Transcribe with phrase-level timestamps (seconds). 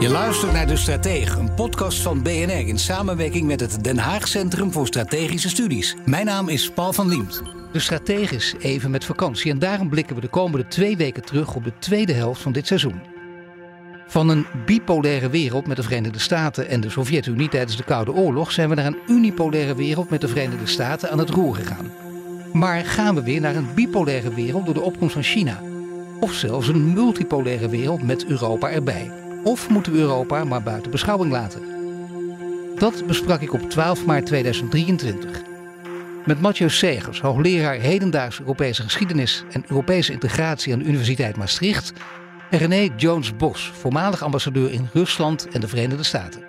[0.00, 4.28] Je luistert naar De Stratege, een podcast van BNR in samenwerking met het Den Haag
[4.28, 5.96] Centrum voor Strategische Studies.
[6.04, 7.42] Mijn naam is Paul van Liemt.
[7.72, 11.54] De Stratege is even met vakantie en daarom blikken we de komende twee weken terug
[11.54, 13.00] op de tweede helft van dit seizoen.
[14.06, 18.52] Van een bipolaire wereld met de Verenigde Staten en de Sovjet-Unie tijdens de Koude Oorlog
[18.52, 21.92] zijn we naar een unipolaire wereld met de Verenigde Staten aan het roer gegaan.
[22.52, 25.62] Maar gaan we weer naar een bipolaire wereld door de opkomst van China?
[26.20, 29.26] Of zelfs een multipolaire wereld met Europa erbij?
[29.44, 31.62] Of moeten we Europa maar buiten beschouwing laten?
[32.78, 35.42] Dat besprak ik op 12 maart 2023.
[36.26, 41.92] Met Mathieu Segers, hoogleraar hedendaagse Europese geschiedenis en Europese integratie aan de Universiteit Maastricht.
[42.50, 46.42] En René Jones-Bos, voormalig ambassadeur in Rusland en de Verenigde Staten.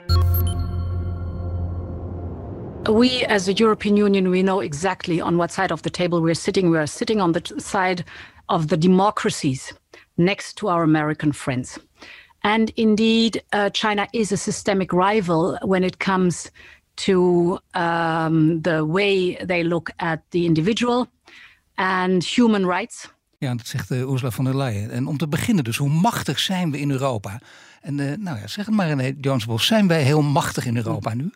[2.84, 6.34] We, as the European Union, we know exactly on what side of the table we're
[6.34, 6.72] sitting.
[6.72, 8.04] We are sitting on the side
[8.46, 9.74] of the democracies
[10.16, 11.78] next to our American friends.
[12.40, 16.52] And indeed, uh, China is a systemic rival when it comes
[16.94, 21.08] to um, the way they look at the individual
[21.76, 23.10] and human rights.
[23.38, 24.92] Ja, dat zegt uh, Ursula von der Leyen.
[24.92, 27.42] En om te beginnen dus, hoe machtig zijn we in Europa?
[27.82, 31.14] En uh, nou ja, zeg het maar René Jonesbos, zijn wij heel machtig in Europa
[31.14, 31.32] nu?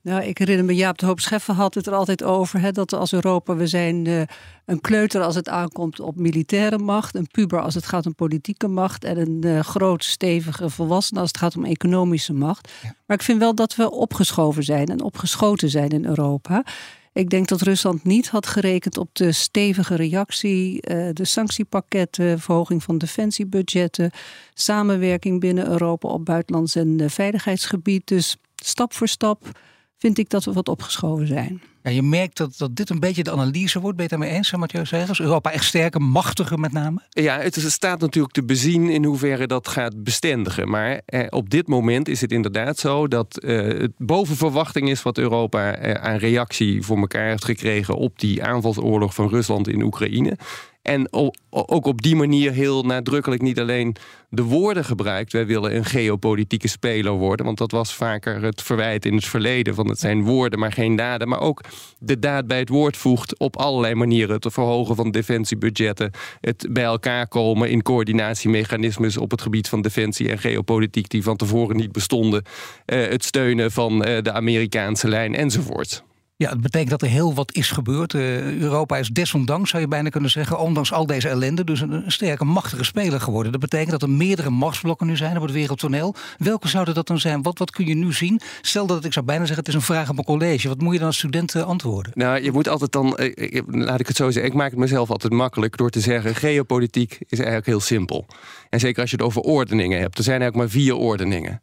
[0.00, 2.60] Nou, ik herinner me, Jaap de Hoop Scheffer had het er altijd over.
[2.60, 4.22] Hè, dat als Europa, we zijn uh,
[4.64, 7.14] een kleuter als het aankomt op militaire macht.
[7.14, 9.04] Een puber als het gaat om politieke macht.
[9.04, 12.70] En een uh, groot, stevige volwassene als het gaat om economische macht.
[12.82, 12.94] Ja.
[13.06, 16.64] Maar ik vind wel dat we opgeschoven zijn en opgeschoten zijn in Europa.
[17.14, 22.82] Ik denk dat Rusland niet had gerekend op de stevige reactie, uh, de sanctiepakketten, verhoging
[22.82, 24.10] van defensiebudgetten,
[24.54, 28.06] samenwerking binnen Europa op buitenlands en veiligheidsgebied.
[28.06, 29.58] Dus stap voor stap
[30.04, 31.62] vind ik dat we wat opgeschoven zijn.
[31.82, 33.96] Ja, je merkt dat, dat dit een beetje de analyse wordt.
[33.96, 35.20] Ben je het daarmee eens, Mathieu Segers?
[35.20, 37.00] Europa echt sterker, machtiger met name?
[37.08, 40.68] Ja, het staat natuurlijk te bezien in hoeverre dat gaat bestendigen.
[40.68, 45.02] Maar eh, op dit moment is het inderdaad zo dat eh, het boven verwachting is
[45.02, 49.82] wat Europa eh, aan reactie voor elkaar heeft gekregen op die aanvalsoorlog van Rusland in
[49.82, 50.36] Oekraïne.
[50.84, 51.08] En
[51.50, 53.96] ook op die manier heel nadrukkelijk niet alleen
[54.28, 55.32] de woorden gebruikt.
[55.32, 57.46] Wij willen een geopolitieke speler worden.
[57.46, 59.74] Want dat was vaker het verwijt in het verleden.
[59.74, 61.28] Van het zijn woorden, maar geen daden.
[61.28, 61.60] Maar ook
[61.98, 64.34] de daad bij het woord voegt op allerlei manieren.
[64.34, 66.10] Het verhogen van defensiebudgetten.
[66.40, 71.08] Het bij elkaar komen in coördinatiemechanismes op het gebied van defensie en geopolitiek.
[71.08, 72.42] die van tevoren niet bestonden.
[72.86, 76.04] Uh, het steunen van uh, de Amerikaanse lijn enzovoort.
[76.36, 78.12] Ja, het betekent dat er heel wat is gebeurd.
[78.12, 82.02] Uh, Europa is desondanks, zou je bijna kunnen zeggen, ondanks al deze ellende, dus een,
[82.06, 83.52] sterke, machtige speler geworden.
[83.52, 86.14] Dat betekent dat er meerdere machtsblokken nu zijn op het wereldtoneel.
[86.38, 87.42] Welke zouden dat dan zijn?
[87.42, 88.40] Wat, wat kun je nu zien?
[88.60, 90.68] Stel dat ik zou bijna zeggen, het is een vraag op een college.
[90.68, 92.12] Wat moet je dan als student antwoorden?
[92.14, 95.10] Nou, je moet altijd dan, eh, laat ik het zo zeggen, ik maak het mezelf
[95.10, 98.26] altijd makkelijk door te zeggen, geopolitiek is eigenlijk heel simpel.
[98.70, 100.18] En zeker als je het over ordeningen hebt.
[100.18, 101.60] Er zijn eigenlijk maar vier ordeningen.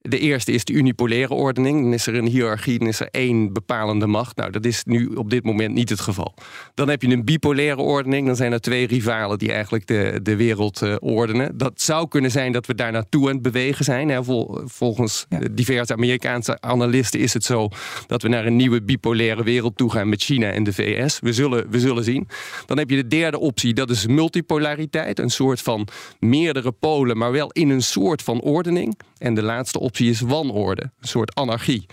[0.00, 1.82] De eerste is de unipolaire ordening.
[1.82, 4.36] Dan is er een hiërarchie, dan is er één bepalende macht.
[4.36, 6.34] Nou, dat is nu op dit moment niet het geval.
[6.74, 8.26] Dan heb je een bipolaire ordening.
[8.26, 11.58] Dan zijn er twee rivalen die eigenlijk de, de wereld uh, ordenen.
[11.58, 14.08] Dat zou kunnen zijn dat we daar naartoe aan het bewegen zijn.
[14.08, 14.24] Hè.
[14.24, 15.40] Vol, volgens ja.
[15.50, 17.68] diverse Amerikaanse analisten is het zo
[18.06, 21.18] dat we naar een nieuwe bipolaire wereld toe gaan met China en de VS.
[21.20, 22.28] We zullen, we zullen zien.
[22.66, 25.18] Dan heb je de derde optie, dat is multipolariteit.
[25.18, 25.88] Een soort van
[26.18, 28.98] meerdere polen, maar wel in een soort van ordening.
[29.18, 31.86] En de laatste optie is wanorde, een soort anarchie.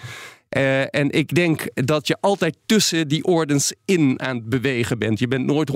[0.57, 5.19] Uh, en ik denk dat je altijd tussen die ordens in aan het bewegen bent.
[5.19, 5.75] Je bent nooit 100%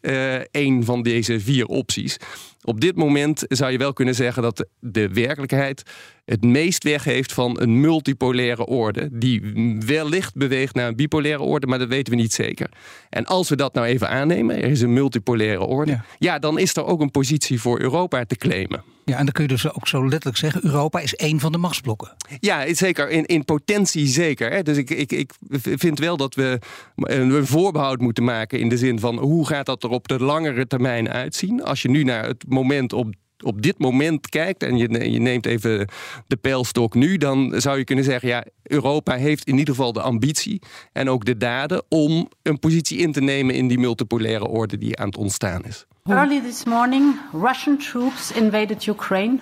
[0.00, 2.16] uh, één van deze vier opties.
[2.64, 5.82] Op dit moment zou je wel kunnen zeggen dat de werkelijkheid
[6.24, 9.08] het meest weg heeft van een multipolaire orde.
[9.12, 9.42] Die
[9.86, 12.68] wellicht beweegt naar een bipolaire orde, maar dat weten we niet zeker.
[13.10, 15.90] En als we dat nou even aannemen, er is een multipolaire orde.
[15.90, 18.84] Ja, ja dan is er ook een positie voor Europa te claimen.
[19.04, 21.58] Ja, en dan kun je dus ook zo letterlijk zeggen: Europa is één van de
[21.58, 22.12] machtsblokken.
[22.40, 23.10] Ja, zeker.
[23.10, 24.50] In, in potentie zeker.
[24.50, 24.62] Hè.
[24.62, 25.32] Dus ik, ik, ik
[25.62, 26.58] vind wel dat we
[26.96, 30.66] een voorbehoud moeten maken in de zin van hoe gaat dat er op de langere
[30.66, 31.64] termijn uitzien?
[31.64, 35.88] Als je nu naar het moment op op dit moment kijkt en je, neemt even
[36.26, 40.02] de pijlstok nu, dan zou je kunnen zeggen: ja, Europa heeft in ieder geval de
[40.02, 40.62] ambitie
[40.92, 44.98] en ook de daden om een positie in te nemen in die multipolaire orde die
[44.98, 45.86] aan het ontstaan is.
[46.04, 49.38] Early this morning, Russian troops invaded Ukraine,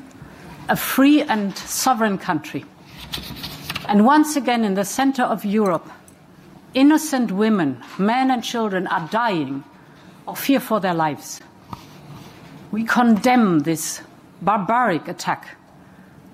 [0.70, 2.64] a free and sovereign country.
[3.86, 5.90] And once again, in the center of Europe,
[6.72, 9.62] innocent women, men, and children are dying
[10.24, 11.40] of fear for their lives.
[12.70, 14.02] We condemn this
[14.38, 15.56] barbaric attack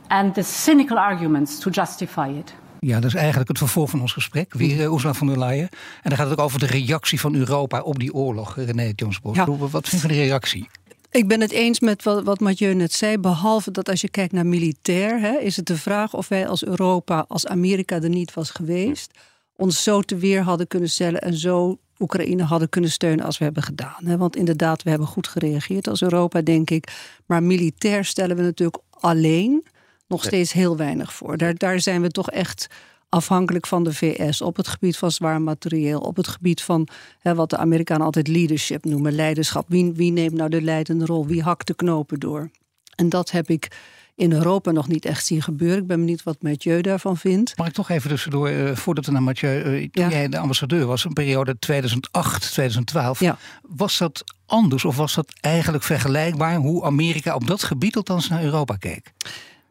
[0.06, 2.54] and the cynical arguments to justify it.
[2.80, 4.54] Ja, dat is eigenlijk het vervolg van ons gesprek.
[4.54, 5.68] Weer uh, Ursula von der Leyen.
[6.02, 8.56] En dan gaat het ook over de reactie van Europa op die oorlog.
[8.56, 9.46] René Jonesbos, ja.
[9.56, 10.68] wat vind je van die reactie?
[11.10, 13.18] Ik ben het eens met wat, wat Mathieu net zei.
[13.18, 16.64] Behalve dat als je kijkt naar militair, hè, is het de vraag of wij als
[16.64, 19.10] Europa, als Amerika er niet was geweest,
[19.56, 23.44] ons zo te weer hadden kunnen stellen en zo Oekraïne hadden kunnen steunen als we
[23.44, 24.18] hebben gedaan.
[24.18, 27.12] Want inderdaad, we hebben goed gereageerd als Europa, denk ik.
[27.26, 29.64] Maar militair stellen we natuurlijk alleen
[30.06, 31.36] nog steeds heel weinig voor.
[31.36, 32.66] Daar, daar zijn we toch echt
[33.08, 36.88] afhankelijk van de VS op het gebied van zwaar materieel, op het gebied van
[37.18, 39.64] hè, wat de Amerikanen altijd leadership noemen, leiderschap.
[39.68, 41.26] Wie, wie neemt nou de leidende rol?
[41.26, 42.50] Wie hakt de knopen door?
[42.94, 43.68] En dat heb ik
[44.16, 45.78] in Europa nog niet echt zien gebeuren.
[45.78, 47.56] Ik ben benieuwd wat Mathieu daarvan vindt.
[47.56, 49.62] Mag ik toch even tussendoor, uh, voordat we naar Mathieu...
[49.62, 53.20] Uh, toen jij de ambassadeur was, een periode 2008, 2012...
[53.20, 53.38] Ja.
[53.62, 56.56] was dat anders of was dat eigenlijk vergelijkbaar...
[56.56, 59.12] hoe Amerika op dat gebied althans naar Europa keek?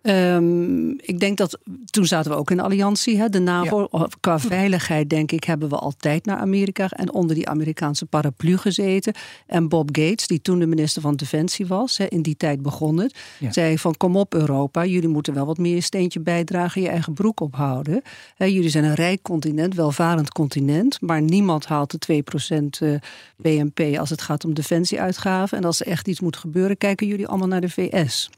[0.08, 3.18] Um, ik denk dat toen zaten we ook in de alliantie.
[3.18, 3.88] Hè, de NAVO.
[4.20, 9.14] Qua veiligheid, denk ik, hebben we altijd naar Amerika en onder die Amerikaanse paraplu gezeten.
[9.48, 12.98] En Bob Gates, die toen de minister van Defensie was, hè, in die tijd begon
[12.98, 13.16] het,
[13.50, 17.40] zei van kom op Europa, jullie moeten wel wat meer steentje bijdragen, je eigen broek
[17.40, 18.02] ophouden.
[18.36, 22.96] Hè, jullie zijn een rijk continent, welvarend continent, maar niemand haalt de 2% eh,
[23.38, 25.58] BNP als het gaat om defensieuitgaven.
[25.58, 28.30] En als er echt iets moet gebeuren, kijken jullie allemaal naar de VS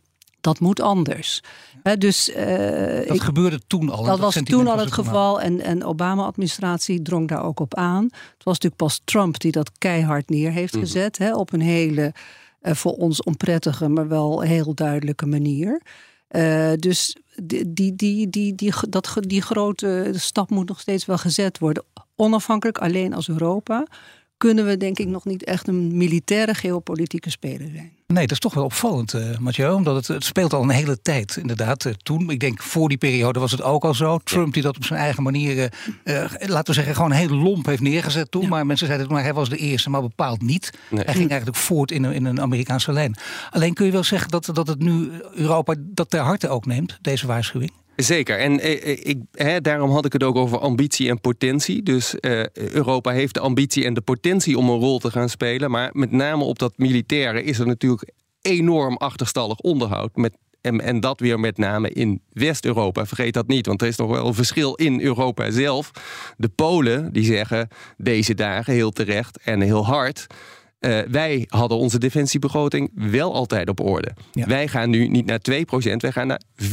[0.42, 1.42] dat moet anders.
[1.98, 4.04] dus, uh, dat gebeurde toen al.
[4.04, 8.04] Dat, was toen al het geval en, en Obama-administratie drong daar ook op aan.
[8.04, 10.84] Het was natuurlijk pas Trump die dat keihard neer heeft mhm.
[10.84, 11.18] gezet.
[11.18, 12.13] He, op een hele,
[12.62, 15.81] uh, voor ons onprettige, maar wel heel duidelijke manier.
[16.31, 21.18] Uh, dus die, die, die, die, die, dat, die grote stap moet nog steeds wel
[21.18, 21.84] gezet worden.
[22.16, 23.88] Onafhankelijk alleen als Europa
[24.38, 27.96] kunnen we denk ik nog niet echt een militaire geopolitieke speler zijn.
[28.13, 29.74] Nee, dat is toch wel opvallend, uh, Mathieu.
[29.74, 31.86] Omdat het, het, speelt al een hele tijd, inderdaad.
[31.86, 34.18] Uh, toen, ik denk voor die periode was het ook al zo.
[34.18, 35.74] Trump die dat op zijn eigen manier,
[36.04, 38.48] uh, laten we zeggen, gewoon heel lomp heeft neergezet toen.
[38.48, 40.77] Maar mensen zeiden, maar hij was de eerste, maar bepaald niet.
[40.89, 43.15] Hij ging eigenlijk voort in een, in een Amerikaanse lijn.
[43.50, 46.98] Alleen kun je wel zeggen dat, dat het nu Europa dat ter harte ook neemt,
[47.01, 47.71] deze waarschuwing?
[47.97, 48.39] Zeker.
[48.39, 51.83] En eh, eh, ik, hè, daarom had ik het ook over ambitie en potentie.
[51.83, 55.71] Dus eh, Europa heeft de ambitie en de potentie om een rol te gaan spelen.
[55.71, 58.11] Maar met name op dat militaire is er natuurlijk
[58.41, 60.15] enorm achterstallig onderhoud.
[60.15, 63.05] Met, en, en dat weer met name in West-Europa.
[63.05, 65.91] Vergeet dat niet, want er is nog wel een verschil in Europa zelf.
[66.38, 67.67] De Polen die zeggen
[67.97, 70.27] deze dagen heel terecht en heel hard.
[70.79, 74.11] Uh, wij hadden onze defensiebegroting wel altijd op orde.
[74.31, 74.47] Ja.
[74.47, 75.53] Wij gaan nu niet naar 2%,
[75.97, 76.65] wij gaan naar 4%.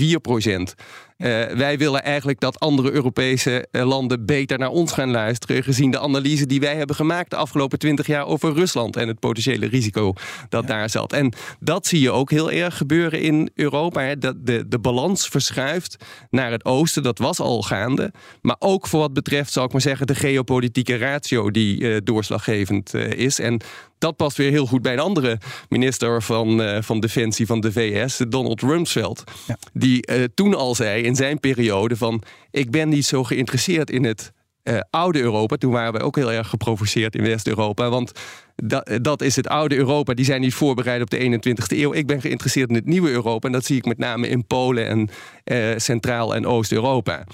[1.19, 5.63] Uh, wij willen eigenlijk dat andere Europese uh, landen beter naar ons gaan luisteren.
[5.63, 9.19] Gezien de analyse die wij hebben gemaakt de afgelopen twintig jaar over Rusland en het
[9.19, 10.13] potentiële risico
[10.49, 10.69] dat ja.
[10.69, 11.13] daar zat.
[11.13, 14.01] En dat zie je ook heel erg gebeuren in Europa.
[14.01, 14.19] Hè.
[14.19, 17.03] Dat de, de balans verschuift naar het oosten.
[17.03, 18.13] Dat was al gaande.
[18.43, 22.95] Maar ook voor wat betreft, zal ik maar zeggen, de geopolitieke ratio die uh, doorslaggevend
[22.95, 23.39] is.
[23.39, 23.61] En
[24.05, 27.73] dat past weer heel goed bij een andere minister van, uh, van Defensie van de
[27.73, 29.25] VS, Donald Rumsfeld.
[29.47, 29.59] Ja.
[29.73, 34.05] Die uh, toen al zei in zijn periode van ik ben niet zo geïnteresseerd in
[34.05, 34.33] het
[34.63, 35.57] uh, oude Europa.
[35.57, 37.89] Toen waren we ook heel erg geprovoceerd in West-Europa.
[37.89, 38.13] Want
[38.57, 40.15] dat, dat is het oude Europa.
[40.15, 41.93] Die zijn niet voorbereid op de 21ste eeuw.
[41.93, 43.47] Ik ben geïnteresseerd in het nieuwe Europa.
[43.47, 45.09] En dat zie ik met name in Polen en
[45.45, 47.25] uh, Centraal- en Oost-Europa.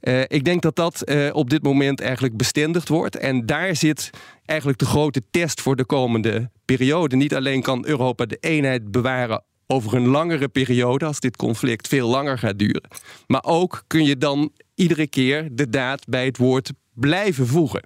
[0.00, 3.16] Uh, ik denk dat dat op dit moment eigenlijk bestendigd wordt.
[3.16, 4.10] En daar zit
[4.44, 7.16] eigenlijk de grote test voor de komende periode.
[7.16, 12.08] Niet alleen kan Europa de eenheid bewaren over een langere periode, als dit conflict veel
[12.08, 12.88] langer gaat duren.
[13.26, 17.82] Maar ook kun je dan iedere keer de daad bij het woord blijven voegen.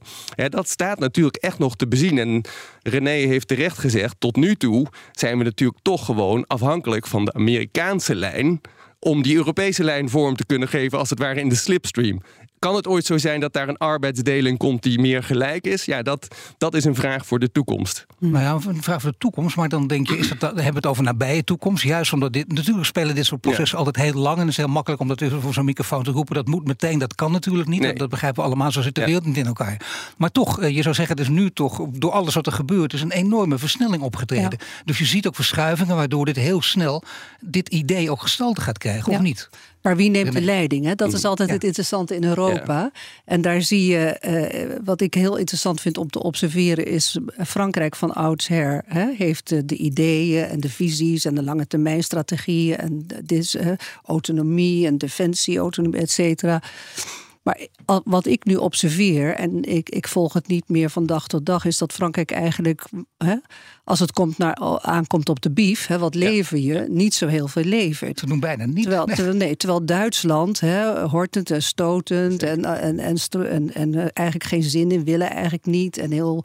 [0.48, 2.18] dat staat natuurlijk echt nog te bezien.
[2.18, 2.44] En
[2.82, 7.32] René heeft terecht gezegd, tot nu toe zijn we natuurlijk toch gewoon afhankelijk van de
[7.32, 8.60] Amerikaanse lijn
[8.98, 12.20] om die Europese lijn vorm te kunnen geven als het ware in de slipstream.
[12.62, 15.84] Kan het ooit zo zijn dat daar een arbeidsdeling komt die meer gelijk is?
[15.84, 18.06] Ja, dat, dat is een vraag voor de toekomst.
[18.18, 19.56] Nou ja, een vraag voor de toekomst.
[19.56, 21.82] Maar dan denk je, is het, we hebben het over nabije toekomst.
[21.82, 24.34] Juist omdat dit, natuurlijk spelen dit soort processen altijd heel lang.
[24.34, 26.34] En het is heel makkelijk om dat voor zo'n microfoon te roepen.
[26.34, 27.98] Dat moet meteen, dat kan natuurlijk niet.
[27.98, 29.80] Dat begrijpen we allemaal, zo zit de wereld niet in elkaar.
[30.16, 32.92] Maar toch, eh, je zou zeggen, het is nu toch, door alles wat er gebeurt,
[32.92, 34.58] is een enorme versnelling opgetreden.
[34.84, 37.02] Dus je ziet ook verschuivingen waardoor dit heel snel,
[37.40, 39.48] dit idee ook gestalte gaat krijgen, of niet?
[39.82, 40.84] Maar wie neemt de leiding?
[40.84, 40.94] Hè?
[40.94, 42.90] Dat is altijd het interessante in Europa.
[43.24, 47.96] En daar zie je, eh, wat ik heel interessant vind om te observeren, is Frankrijk
[47.96, 53.06] van oudsher hè, heeft de ideeën en de visies en de lange termijn strategieën en
[53.24, 53.58] dit,
[54.04, 56.62] autonomie en defensie, autonomie, et cetera.
[57.42, 57.66] Maar
[58.04, 61.64] wat ik nu observeer, en ik, ik volg het niet meer van dag tot dag,
[61.64, 62.84] is dat Frankrijk eigenlijk,
[63.16, 63.36] hè,
[63.84, 67.48] als het komt naar, aankomt op de bief, hè, wat lever je, niet zo heel
[67.48, 68.18] veel levert.
[68.18, 68.82] Ze doen bijna niet.
[68.82, 69.16] Terwijl, nee.
[69.16, 74.48] terwijl, nee, terwijl Duitsland, hè, hortend en stotend en, en, en, en, en, eh, eigenlijk
[74.48, 75.98] geen zin in willen, eigenlijk niet.
[75.98, 76.44] En heel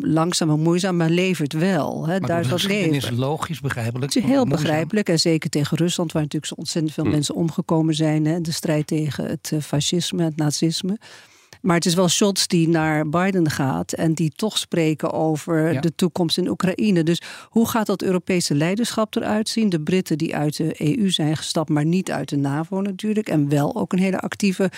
[0.00, 2.06] langzaam en moeizaam, maar levert wel.
[2.06, 2.20] Hè.
[2.20, 4.14] Maar dat is logisch, begrijpelijk.
[4.14, 5.08] Het is heel begrijpelijk.
[5.08, 7.10] En zeker tegen Rusland, waar natuurlijk zo ontzettend veel hm.
[7.10, 8.24] mensen omgekomen zijn.
[8.24, 8.40] Hè.
[8.40, 10.98] De strijd tegen het eh, fascisme, het nazisme.
[11.62, 15.94] Maar het is wel Scholz die naar Biden gaat en die toch spreken over de
[15.94, 17.02] toekomst in Oekraïne.
[17.02, 19.68] Dus hoe gaat dat Europese leiderschap eruit zien?
[19.68, 23.28] De Britten die uit de EU zijn gestapt, maar niet uit de NAVO natuurlijk.
[23.28, 24.70] En wel ook een hele actieve uh,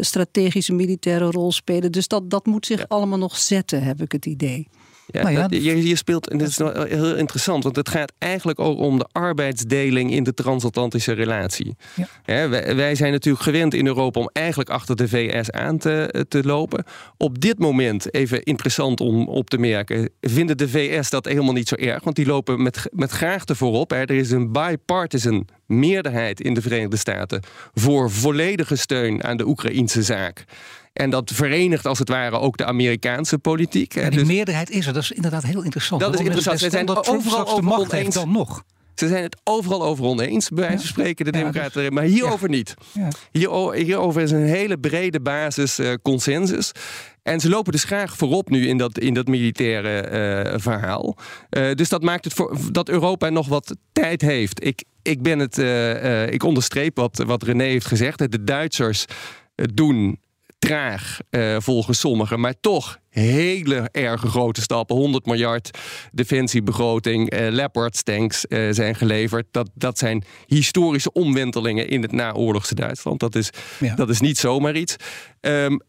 [0.00, 1.92] strategische militaire rol spelen.
[1.92, 4.68] Dus dat, dat moet zich allemaal nog zetten, heb ik het idee.
[5.12, 8.60] Ja, nou ja, je, je, speelt, en dit is heel interessant, want het gaat eigenlijk
[8.60, 11.76] ook om de arbeidsdeling in de transatlantische relatie.
[12.24, 12.48] Ja.
[12.48, 16.42] wij, wij, zijn natuurlijk gewend in Europa om eigenlijk achter de VS aan te, te
[16.44, 16.84] lopen.
[17.16, 21.68] Op dit moment, even interessant om op te merken, vinden de VS dat helemaal niet
[21.68, 23.92] zo erg, want die lopen met, met graagte voorop.
[23.92, 27.42] Er is een bipartisan meerderheid in de Verenigde Staten
[27.74, 30.44] voor volledige steun aan de Oekraïnse zaak.
[30.92, 33.94] En dat verenigt als het ware ook de Amerikaanse politiek.
[33.94, 34.92] En die dus meerderheid is er.
[34.92, 36.00] Dat is inderdaad heel interessant.
[36.00, 36.58] Dat is interessant.
[36.58, 38.64] Ze zijn overal over macht heeft dan nog.
[38.94, 41.82] Ze zijn het overal over oneens, bij wijze van spreken, de Democraten.
[41.82, 42.74] Dus- maar hierover niet.
[43.30, 46.72] Hier, hierover is een hele brede basis uh, consensus.
[47.22, 51.16] En ze lopen dus graag voorop nu in dat, in dat militaire uh, verhaal.
[51.50, 54.64] Uh, dus dat maakt het voor, dat Europa nog wat tijd heeft.
[54.64, 55.58] Ik, ik, ben het,
[56.32, 58.30] ik onderstreep wat, wat René heeft gezegd.
[58.30, 59.04] De Duitsers
[59.54, 60.18] doen
[60.66, 64.96] traag uh, volgens sommigen, maar toch hele erge grote stappen.
[64.96, 65.78] 100 miljard
[66.12, 69.46] defensiebegroting, uh, Leopard tanks uh, zijn geleverd.
[69.50, 73.20] Dat, dat zijn historische omwentelingen in het naoorlogse Duitsland.
[73.20, 73.50] Dat is,
[73.80, 73.94] ja.
[73.94, 74.96] dat is niet zomaar iets.
[75.40, 75.80] Um,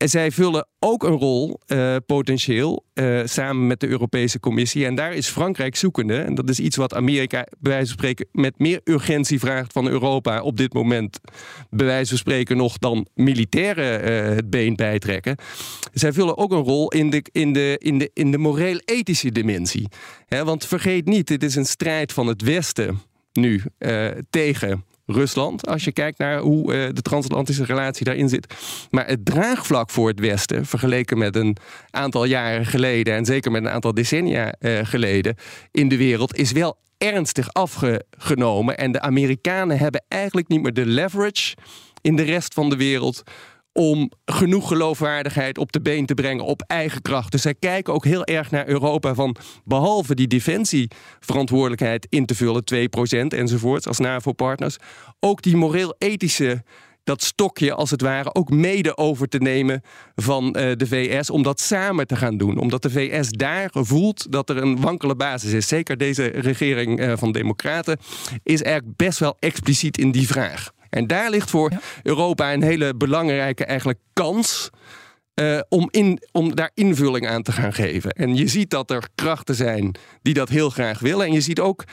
[0.00, 4.86] en zij vullen ook een rol, uh, potentieel, uh, samen met de Europese Commissie.
[4.86, 6.18] En daar is Frankrijk zoekende.
[6.18, 9.88] En dat is iets wat Amerika, bij wijze van spreken, met meer urgentie vraagt van
[9.88, 11.20] Europa op dit moment.
[11.70, 15.36] Bij wijze van spreken nog dan militairen uh, het been bijtrekken.
[15.92, 19.88] Zij vullen ook een rol in de, in de, in de, in de moreel-ethische dimensie.
[20.28, 23.00] Want vergeet niet, dit is een strijd van het Westen
[23.32, 23.62] nu
[24.30, 25.66] tegen Rusland.
[25.66, 28.54] Als je kijkt naar hoe uh, de transatlantische relatie daarin zit.
[28.90, 31.56] Maar het draagvlak voor het Westen, vergeleken met een
[31.90, 33.14] aantal jaren geleden.
[33.14, 35.36] en zeker met een aantal decennia uh, geleden.
[35.70, 38.78] in de wereld, is wel ernstig afgenomen.
[38.78, 41.54] En de Amerikanen hebben eigenlijk niet meer de leverage
[42.00, 43.22] in de rest van de wereld
[43.72, 47.32] om genoeg geloofwaardigheid op de been te brengen op eigen kracht.
[47.32, 52.62] Dus zij kijken ook heel erg naar Europa van behalve die defensieverantwoordelijkheid in te vullen,
[52.74, 52.76] 2%
[53.28, 54.76] enzovoort als NAVO-partners,
[55.20, 56.62] ook die moreel-ethische
[57.04, 59.82] dat stokje als het ware ook mede over te nemen
[60.14, 62.58] van uh, de VS om dat samen te gaan doen.
[62.58, 65.68] Omdat de VS daar voelt dat er een wankele basis is.
[65.68, 67.98] Zeker deze regering uh, van Democraten
[68.42, 70.70] is eigenlijk best wel expliciet in die vraag.
[70.90, 74.70] En daar ligt voor Europa een hele belangrijke eigenlijk kans.
[75.34, 78.10] Uh, om, in, om daar invulling aan te gaan geven.
[78.10, 81.26] En je ziet dat er krachten zijn die dat heel graag willen.
[81.26, 81.84] En je ziet ook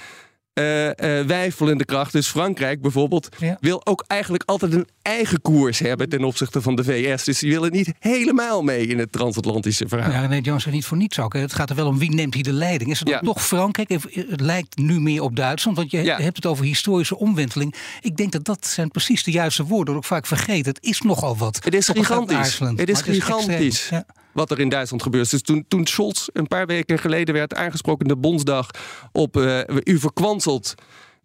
[0.59, 0.91] uh, uh,
[1.25, 2.11] wijfelende kracht.
[2.11, 6.83] Dus Frankrijk bijvoorbeeld wil ook eigenlijk altijd een eigen koers hebben ten opzichte van de
[6.83, 7.23] VS.
[7.23, 10.11] Dus die willen niet helemaal mee in het transatlantische verhaal.
[10.11, 11.33] Ja, nee, Jones niet voor niets ook.
[11.33, 12.91] Het gaat er wel om wie neemt hier de leiding.
[12.91, 13.19] Is het ja.
[13.19, 13.89] toch Frankrijk?
[13.89, 17.75] Het lijkt nu meer op Duitsland, want je hebt het over historische omwenteling.
[18.01, 19.95] Ik denk dat dat zijn precies de juiste woorden.
[19.95, 20.73] Ook vaak vergeten.
[20.73, 21.59] Het is nogal wat.
[21.63, 22.59] Het is gigantisch.
[22.59, 23.91] Het is gigantisch
[24.33, 25.29] wat er in Duitsland gebeurt.
[25.29, 28.69] Dus toen, toen Scholz een paar weken geleden werd aangesproken in de Bondsdag
[29.11, 30.75] op uh, u verkwanselt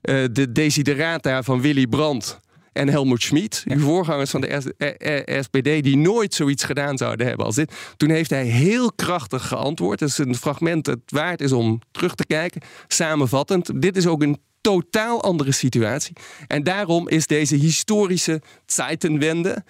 [0.02, 2.40] uh, de desiderata van Willy Brandt
[2.72, 7.54] en Helmut Schmid, uw voorgangers van de SPD, die nooit zoiets gedaan zouden hebben als
[7.54, 7.72] dit.
[7.96, 9.98] Toen heeft hij heel krachtig geantwoord.
[9.98, 12.60] Dat is een fragment dat waard is om terug te kijken.
[12.86, 16.16] Samenvattend, dit is ook een totaal andere situatie.
[16.46, 19.64] En daarom is deze historische Zeitenwende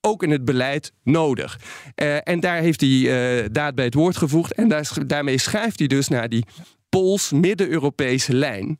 [0.00, 1.60] ook in het beleid nodig.
[2.02, 4.52] Uh, en daar heeft hij uh, daad bij het woord gevoegd.
[4.52, 6.44] En daar, daarmee schrijft hij dus naar die
[6.88, 8.78] Pools-Midden-Europese lijn.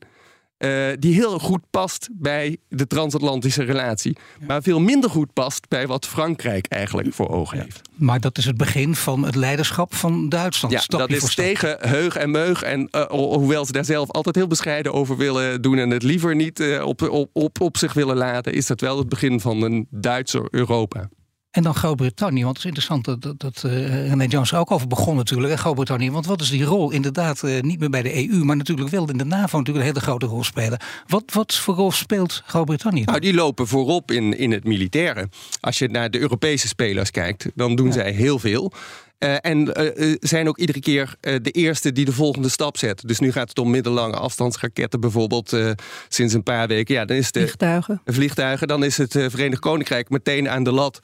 [0.59, 4.17] Uh, die heel goed past bij de transatlantische relatie.
[4.47, 7.81] Maar veel minder goed past bij wat Frankrijk eigenlijk voor ogen heeft.
[7.95, 10.75] Maar dat is het begin van het leiderschap van Duitsland.
[10.75, 12.63] Ja, dat is tegen heug en meug.
[12.63, 16.35] En uh, hoewel ze daar zelf altijd heel bescheiden over willen doen en het liever
[16.35, 19.63] niet uh, op, op, op, op zich willen laten, is dat wel het begin van
[19.63, 21.09] een Duitse Europa.
[21.51, 24.71] En dan Groot-Brittannië, want het is interessant dat, dat, dat uh, René Jones er ook
[24.71, 25.59] over begon natuurlijk.
[25.59, 26.91] Groot-Brittannië, want wat is die rol?
[26.91, 29.93] Inderdaad, uh, niet meer bij de EU, maar natuurlijk wel in de NAVO natuurlijk een
[29.93, 30.81] hele grote rol spelen.
[31.07, 33.05] Wat, wat voor rol speelt Groot-Brittannië?
[33.05, 35.29] Nou, die lopen voorop in, in het militaire.
[35.61, 37.93] Als je naar de Europese spelers kijkt, dan doen ja.
[37.93, 38.73] zij heel veel.
[39.19, 43.09] Uh, en uh, zijn ook iedere keer uh, de eerste die de volgende stap zetten.
[43.09, 45.57] Dus nu gaat het om middellange afstandsraketten bijvoorbeeld
[46.09, 46.95] sinds een paar weken.
[46.95, 48.01] Ja, dan is de vliegtuigen.
[48.05, 48.69] vliegtuigen.
[48.69, 51.01] Dan is het Verenigd Koninkrijk meteen aan de lat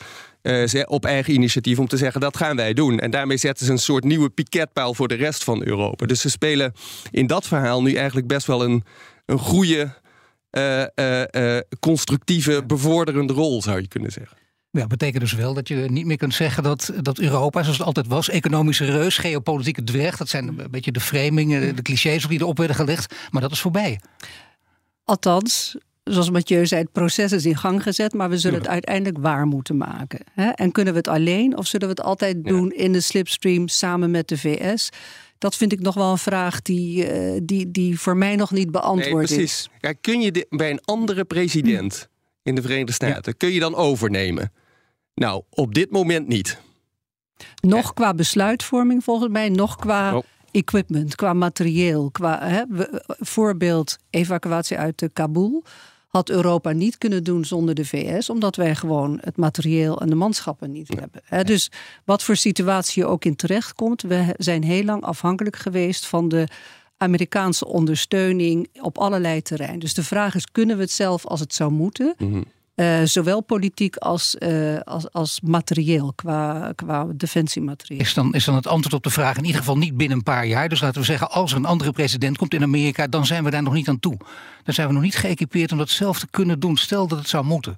[0.87, 2.99] op eigen initiatief om te zeggen dat gaan wij doen.
[2.99, 6.07] En daarmee zetten ze een soort nieuwe piketpaal voor de rest van Europa.
[6.07, 6.73] Dus ze spelen
[7.11, 8.85] in dat verhaal nu eigenlijk best wel een,
[9.27, 9.95] een goede,
[11.81, 14.37] constructieve, bevorderende rol zou je kunnen zeggen.
[14.75, 17.79] Ja, dat betekent dus wel dat je niet meer kunt zeggen dat, dat Europa, zoals
[17.79, 22.27] het altijd was, economische reus, geopolitieke dwerg, dat zijn een beetje de framingen, de clichés
[22.27, 24.01] die erop werden gelegd, maar dat is voorbij.
[25.05, 29.19] Althans, zoals Mathieu zei, het proces is in gang gezet, maar we zullen het uiteindelijk
[29.19, 30.21] waar moeten maken.
[30.55, 34.11] En kunnen we het alleen of zullen we het altijd doen in de slipstream samen
[34.11, 34.89] met de VS?
[35.39, 38.71] Dat vind ik nog wel een vraag die, uh, die, die voor mij nog niet
[38.71, 39.43] beantwoord nee, precies.
[39.43, 39.69] is.
[39.81, 42.09] Ja, kun je dit bij een andere president
[42.43, 44.53] in de Verenigde Staten, kun je dan overnemen?
[45.15, 46.59] Nou, op dit moment niet.
[47.61, 50.23] Nog qua besluitvorming volgens mij, nog qua oh.
[50.51, 52.11] equipment, qua materieel.
[52.11, 52.63] Qua, hè,
[53.19, 55.65] voorbeeld, evacuatie uit de Kabul
[56.15, 60.15] had Europa niet kunnen doen zonder de VS, omdat wij gewoon het materieel en de
[60.15, 61.47] manschappen niet hebben.
[61.47, 61.71] Dus
[62.05, 66.29] wat voor situatie je ook in terecht komt, we zijn heel lang afhankelijk geweest van
[66.29, 66.49] de
[66.97, 69.81] Amerikaanse ondersteuning op allerlei terreinen.
[69.81, 72.15] Dus de vraag is: kunnen we het zelf als het zou moeten?
[72.19, 72.45] Mm -hmm.
[72.77, 78.01] Uh, zowel politiek als, uh, als, als materieel, qua, qua defensiematerieel.
[78.01, 80.23] Is dan, is dan het antwoord op de vraag in ieder geval niet binnen een
[80.23, 80.69] paar jaar?
[80.69, 83.51] Dus laten we zeggen, als er een andere president komt in Amerika, dan zijn we
[83.51, 84.17] daar nog niet aan toe.
[84.65, 86.77] Dan zijn we nog niet geëquipeerd om dat zelf te kunnen doen.
[86.77, 87.75] Stel dat het zou moeten.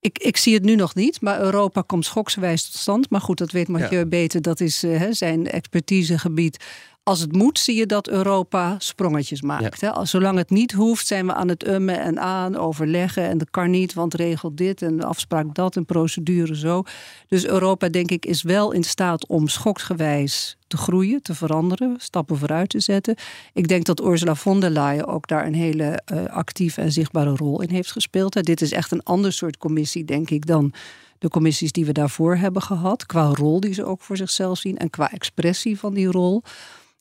[0.00, 3.10] Ik, ik zie het nu nog niet, maar Europa komt schoksgewijs tot stand.
[3.10, 4.06] Maar goed, dat weet Mathieu ja.
[4.06, 4.42] beter.
[4.42, 6.64] Dat is uh, zijn expertisegebied
[7.08, 9.80] als het moet, zie je dat Europa sprongetjes maakt.
[9.80, 9.94] Ja.
[9.94, 10.06] Hè?
[10.06, 13.22] Zolang het niet hoeft, zijn we aan het ummen en aan, overleggen.
[13.22, 16.82] En dat kan niet, want regel dit en afspraak dat en procedure zo.
[17.28, 22.38] Dus Europa, denk ik, is wel in staat om schoksgewijs te groeien, te veranderen, stappen
[22.38, 23.14] vooruit te zetten.
[23.52, 27.36] Ik denk dat Ursula von der Leyen ook daar een hele uh, actieve en zichtbare
[27.36, 28.34] rol in heeft gespeeld.
[28.34, 28.40] Hè.
[28.40, 30.72] Dit is echt een ander soort commissie, denk ik, dan
[31.18, 33.06] de commissies die we daarvoor hebben gehad.
[33.06, 36.42] Qua rol die ze ook voor zichzelf zien en qua expressie van die rol.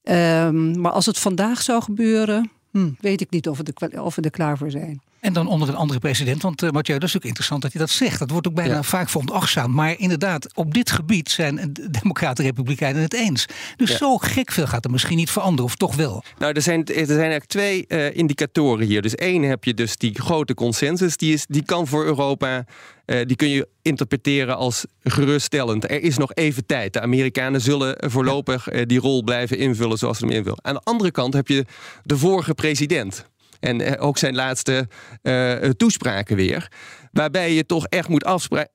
[0.09, 4.21] Um, maar als het vandaag zou gebeuren, hm, weet ik niet of er, of we
[4.21, 5.01] er klaar voor zijn.
[5.19, 6.41] En dan onder een andere president.
[6.41, 8.19] Want uh, Mathieu, dat is ook interessant dat hij dat zegt.
[8.19, 8.83] Dat wordt ook bijna ja.
[8.83, 9.73] vaak veronachtzaamd.
[9.73, 13.45] Maar inderdaad, op dit gebied zijn de Democraten en Republikeinen het eens.
[13.75, 13.97] Dus ja.
[13.97, 16.23] zo gek veel gaat er misschien niet veranderen, of toch wel?
[16.37, 19.01] Nou, er zijn, er zijn eigenlijk twee uh, indicatoren hier.
[19.01, 21.17] Dus één heb je dus die grote consensus.
[21.17, 22.65] Die, is, die kan voor Europa
[23.07, 25.83] uh, die kun je interpreteren als geruststellend.
[25.83, 26.93] Er is nog even tijd.
[26.93, 30.59] De Amerikanen zullen voorlopig uh, die rol blijven invullen zoals ze hem invullen.
[30.61, 31.65] Aan de andere kant heb je
[32.03, 33.25] de vorige president.
[33.59, 34.87] En ook zijn laatste
[35.23, 36.71] uh, toespraken weer.
[37.11, 38.25] Waarbij je toch echt moet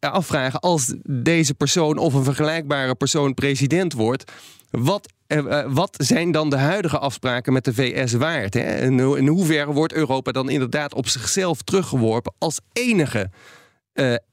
[0.00, 4.32] afvragen: als deze persoon of een vergelijkbare persoon president wordt.
[4.70, 5.12] Wat,
[5.66, 8.54] wat zijn dan de huidige afspraken met de VS waard?
[8.54, 8.60] Hè?
[8.60, 13.30] En in hoeverre wordt Europa dan inderdaad op zichzelf teruggeworpen als enige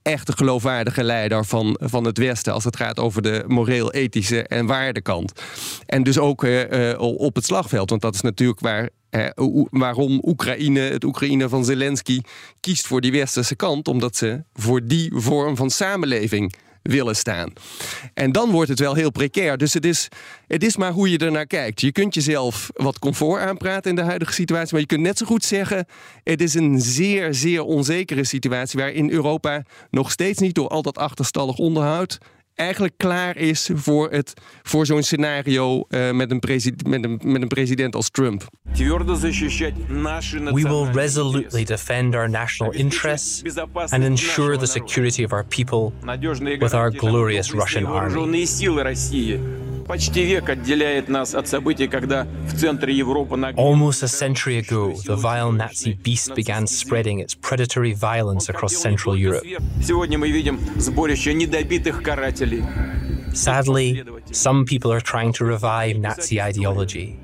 [0.01, 5.41] echte geloofwaardige leider van, van het Westen als het gaat over de moreel-ethische en waardekant.
[5.85, 6.47] En dus ook
[6.97, 8.89] op het slagveld, want dat is natuurlijk waar,
[9.69, 12.21] waarom Oekraïne, het Oekraïne van Zelensky,
[12.59, 17.53] kiest voor die westerse kant, omdat ze voor die vorm van samenleving willen staan.
[18.13, 19.57] En dan wordt het wel heel precair.
[19.57, 20.07] Dus het is,
[20.47, 21.81] het is maar hoe je er naar kijkt.
[21.81, 25.25] Je kunt jezelf wat comfort aanpraten in de huidige situatie, maar je kunt net zo
[25.25, 25.85] goed zeggen:
[26.23, 30.97] het is een zeer, zeer onzekere situatie waarin Europa nog steeds niet door al dat
[30.97, 32.17] achterstallig onderhoud
[32.59, 36.41] eigenlijk klaar is voor, het, voor zo'n scenario uh, met, een
[36.87, 38.47] met, een, met een president als Trump.
[38.73, 43.43] We will resolutely defend our national interests
[43.73, 45.91] and ensure the security of our people
[46.59, 48.47] with our glorious Russian army.
[53.55, 59.15] Almost a century ago, the vile Nazi beast began spreading its predatory violence across Central
[59.15, 59.43] Europe.
[63.33, 67.19] Sadly, some people are trying to revive Nazi ideology.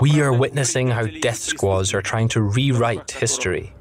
[0.00, 3.72] We are witnessing how death squads are trying to rewrite history.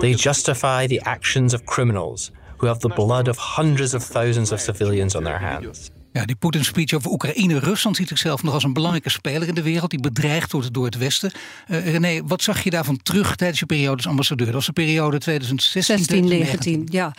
[0.00, 4.60] They justify the actions of criminals who have the blood of hundreds of thousands of
[4.60, 5.90] civilians on their hands.
[6.12, 7.58] Ja, die Poetin-speech over Oekraïne.
[7.58, 9.90] Rusland ziet zichzelf nog als een belangrijke speler in de wereld.
[9.90, 11.32] Die bedreigd wordt door het Westen.
[11.68, 14.46] Uh, René, wat zag je daarvan terug tijdens je periode als ambassadeur?
[14.46, 16.86] Dat was de periode 2016, 2019.
[16.90, 17.14] Ja,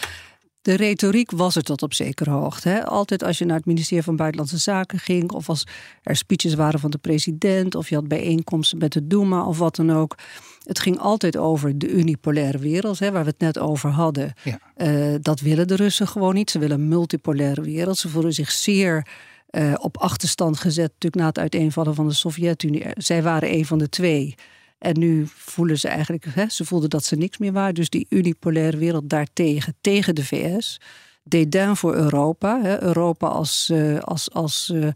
[0.67, 2.69] de retoriek was er tot op zekere hoogte.
[2.69, 2.85] Hè?
[2.85, 5.67] Altijd als je naar het ministerie van Buitenlandse Zaken ging, of als
[6.03, 9.75] er speeches waren van de president, of je had bijeenkomsten met de Duma of wat
[9.75, 10.15] dan ook.
[10.63, 14.33] Het ging altijd over de unipolaire wereld, hè, waar we het net over hadden.
[14.43, 14.59] Ja.
[14.77, 16.51] Uh, dat willen de Russen gewoon niet.
[16.51, 17.97] Ze willen een multipolaire wereld.
[17.97, 19.07] Ze voelen zich zeer
[19.51, 22.85] uh, op achterstand gezet, natuurlijk na het uiteenvallen van de Sovjet-Unie.
[22.93, 24.35] Zij waren een van de twee.
[24.77, 27.73] En nu voelen ze eigenlijk, hè, ze voelden dat ze niks meer waren.
[27.73, 30.79] Dus die unipolaire wereld daartegen, tegen de VS.
[31.23, 32.61] Dédain voor Europa.
[32.61, 34.87] Hè, Europa als, uh, als, als uh,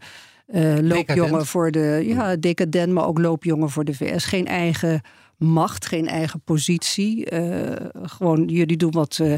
[0.54, 2.02] uh, loopjongen voor de.
[2.04, 4.24] Ja, decadent, maar ook loopjongen voor de VS.
[4.24, 5.00] Geen eigen
[5.42, 7.30] macht, geen eigen positie.
[7.32, 9.18] Uh, gewoon, jullie doen wat.
[9.22, 9.34] Uh,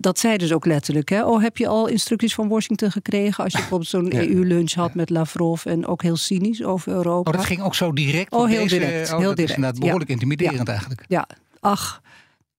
[0.00, 1.08] dat zei dus ook letterlijk.
[1.08, 1.24] Hè?
[1.24, 3.44] Oh, heb je al instructies van Washington gekregen?
[3.44, 4.28] Als je bijvoorbeeld zo'n ja.
[4.28, 7.30] EU-lunch had met Lavrov en ook heel cynisch over Europa.
[7.30, 8.32] Oh, dat ging ook zo direct.
[8.32, 9.12] Oh, heel deze, direct.
[9.12, 9.50] Oh, heel dat direct.
[9.50, 10.14] is inderdaad behoorlijk ja.
[10.14, 11.04] intimiderend eigenlijk.
[11.08, 11.26] Ja,
[11.60, 12.02] ach.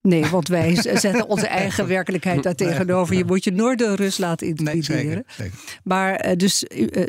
[0.01, 3.15] Nee, want wij zetten onze eigen werkelijkheid daar tegenover.
[3.15, 4.97] Je moet je nooit door Rus laten intimideren.
[4.97, 5.79] Nee, zeker, zeker.
[5.83, 6.65] Maar uh, dus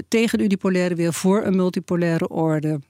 [0.09, 2.81] tegen de unipolaire weer voor een multipolaire orde.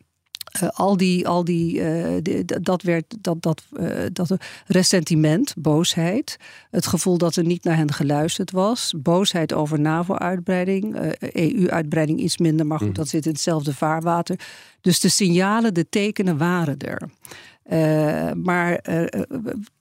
[0.63, 4.37] Uh, al die, al die, uh, die, dat werd dat, dat, uh, dat
[4.67, 6.37] ressentiment, boosheid,
[6.71, 12.67] het gevoel dat er niet naar hen geluisterd was, boosheid over NAVO-uitbreiding, EU-uitbreiding iets minder,
[12.67, 12.95] maar goed, mm.
[12.95, 14.39] dat zit in hetzelfde vaarwater.
[14.81, 17.09] Dus de signalen, de tekenen waren er.
[18.37, 18.81] maar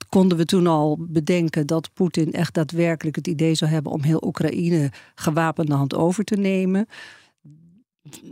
[0.09, 4.23] konden we toen al bedenken dat Poetin echt daadwerkelijk het idee zou hebben om heel
[4.25, 6.87] Oekraïne gewapende hand over te nemen.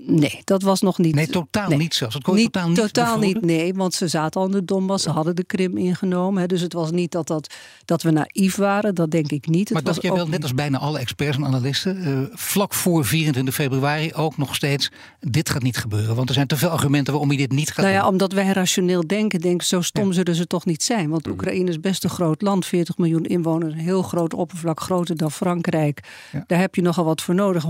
[0.06, 1.16] Nee, dat was nog niet.
[1.16, 1.78] Nee, totaal nee.
[1.78, 2.14] niet zelfs.
[2.14, 2.78] Dat kon niet, totaal niet.
[2.78, 6.42] Totaal niet, nee, want ze zaten al in de Donbass, ze hadden de Krim ingenomen.
[6.42, 7.54] Hè, dus het was niet dat, dat,
[7.86, 9.70] dat we naïef waren, dat denk ik niet.
[9.70, 12.74] Maar het dacht was je wel, net als bijna alle experts en analisten, uh, vlak
[12.74, 16.16] voor 24 februari ook nog steeds: dit gaat niet gebeuren.
[16.16, 18.10] Want er zijn te veel argumenten waarom je dit niet gaat nou ja, doen.
[18.10, 20.14] Omdat wij rationeel denken, denken zo stom ja.
[20.14, 21.10] zullen ze toch niet zijn.
[21.10, 25.18] Want Oekraïne is best een groot land, 40 miljoen inwoners, een heel groot oppervlak, groter
[25.18, 26.00] dan Frankrijk.
[26.32, 26.44] Ja.
[26.48, 27.66] Daar heb je nogal wat voor nodig.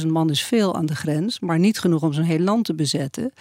[0.00, 0.94] 150.000 man is veel aan de
[1.40, 3.32] maar niet genoeg om zo'n heel land te bezetten.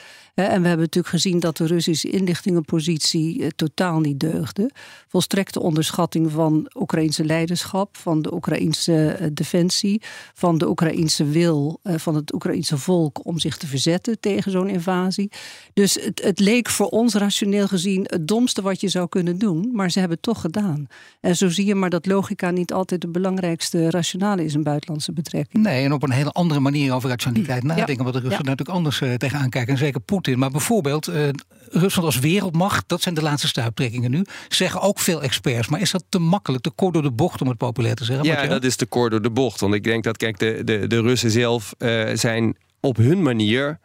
[0.44, 4.72] En we hebben natuurlijk gezien dat de Russische inlichtingenpositie totaal niet deugde.
[5.08, 10.02] Volstrekte onderschatting van Oekraïnse leiderschap, van de Oekraïnse defensie,
[10.34, 15.32] van de Oekraïnse wil van het Oekraïnse volk om zich te verzetten tegen zo'n invasie.
[15.74, 19.70] Dus het, het leek voor ons rationeel gezien het domste wat je zou kunnen doen,
[19.74, 20.88] maar ze hebben het toch gedaan.
[21.20, 25.12] En zo zie je maar dat logica niet altijd de belangrijkste rationale is in buitenlandse
[25.12, 25.64] betrekking.
[25.64, 28.04] Nee, en op een hele andere manier over rationaliteit nadenken, ja.
[28.04, 28.50] wat de Russen ja.
[28.50, 29.74] natuurlijk anders tegenaan kijken.
[29.74, 30.29] En zeker Poetin.
[30.38, 31.30] Maar bijvoorbeeld uh,
[31.70, 35.68] Rusland als wereldmacht, dat zijn de laatste stuiptrekkingen nu, zeggen ook veel experts.
[35.68, 38.26] Maar is dat te makkelijk, te kort door de bocht om het populair te zeggen?
[38.26, 39.60] Ja, dat is te kort door de bocht.
[39.60, 43.80] Want ik denk dat, kijk, de, de, de Russen zelf uh, zijn op hun manier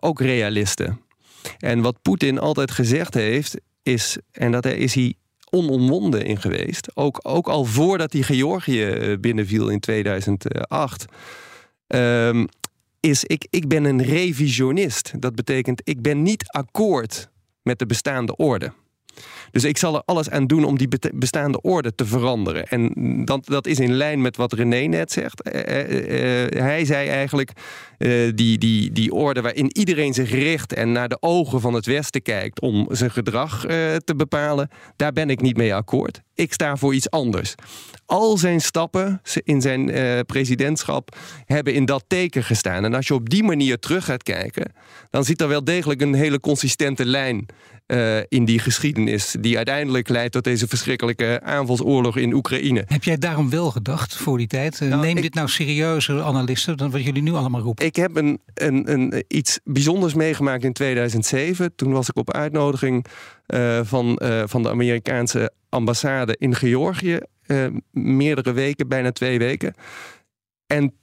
[0.00, 1.00] ook realisten.
[1.58, 5.14] En wat Poetin altijd gezegd heeft, is, en dat is hij
[5.50, 6.96] onomwonden in geweest.
[6.96, 11.04] Ook, ook al voordat hij Georgië binnenviel in 2008.
[11.86, 12.48] Um,
[13.04, 15.12] is ik, ik ben een revisionist.
[15.20, 17.30] Dat betekent ik ben niet akkoord
[17.62, 18.72] met de bestaande orde.
[19.54, 22.66] Dus ik zal er alles aan doen om die bestaande orde te veranderen.
[22.66, 22.92] En
[23.24, 25.50] dat, dat is in lijn met wat René net zegt.
[25.54, 27.52] Uh, uh, uh, hij zei eigenlijk:
[28.34, 32.22] die, die, die orde waarin iedereen zich richt en naar de ogen van het Westen
[32.22, 33.60] kijkt om zijn gedrag
[34.04, 36.20] te bepalen, daar ben ik niet mee akkoord.
[36.34, 37.54] Ik sta voor iets anders.
[38.06, 39.90] Al zijn stappen in zijn
[40.26, 42.84] presidentschap hebben in dat teken gestaan.
[42.84, 44.72] En als je op die manier terug gaat kijken,
[45.10, 47.46] dan zit er wel degelijk een hele consistente lijn
[48.28, 52.84] in die geschiedenis die uiteindelijk leidt tot deze verschrikkelijke aanvalsoorlog in Oekraïne.
[52.86, 54.80] Heb jij daarom wel gedacht voor die tijd?
[54.80, 57.86] Uh, nou, neem ik, dit nou serieuzer, analisten, dan wat jullie nu allemaal roepen?
[57.86, 61.74] Ik heb een, een, een, iets bijzonders meegemaakt in 2007.
[61.74, 63.06] Toen was ik op uitnodiging
[63.46, 67.18] uh, van, van de Amerikaanse ambassade in Georgië.
[67.90, 69.74] meerdere weken, bijna twee weken.
[70.66, 70.94] En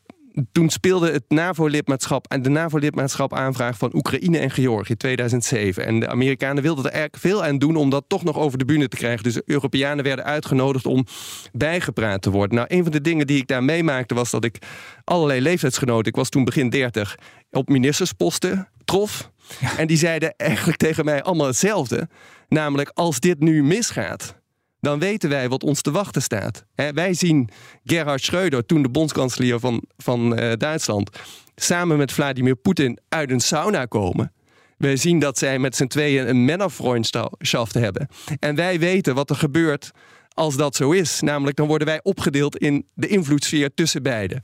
[0.52, 5.86] toen speelde het NAVO-lidmaatschap en de NAVO-lidmaatschap aanvraag van Oekraïne en Georgië 2007.
[5.86, 8.66] En de Amerikanen wilden er eigenlijk veel aan doen om dat toch nog over de
[8.66, 9.24] bühne te krijgen.
[9.24, 11.06] Dus Europeanen werden uitgenodigd om
[11.52, 12.56] bijgepraat te worden.
[12.56, 14.58] Nou, een van de dingen die ik daar meemaakte was dat ik
[15.04, 17.18] allerlei leeftijdsgenoten, ik was toen begin 30,
[17.52, 19.32] op ministersposten trof.
[19.78, 22.10] En die zeiden eigenlijk tegen mij allemaal hetzelfde.
[22.48, 24.41] Namelijk, als dit nu misgaat,
[24.82, 26.66] dan weten wij wat ons te wachten staat.
[26.76, 27.50] wij zien
[27.84, 31.10] Gerhard Schreuder, toen de bondskanselier van, van uh, Duitsland,
[31.56, 34.34] samen met Vladimir Poetin uit een sauna komen.
[34.78, 38.08] We zien dat zij met z'n tweeën een Männerfreundschaft hebben.
[38.40, 39.92] En wij weten wat er gebeurt
[40.34, 41.20] als dat zo is.
[41.20, 44.42] Namelijk, dan worden wij opgedeeld in de invloedssfeer tussen beiden.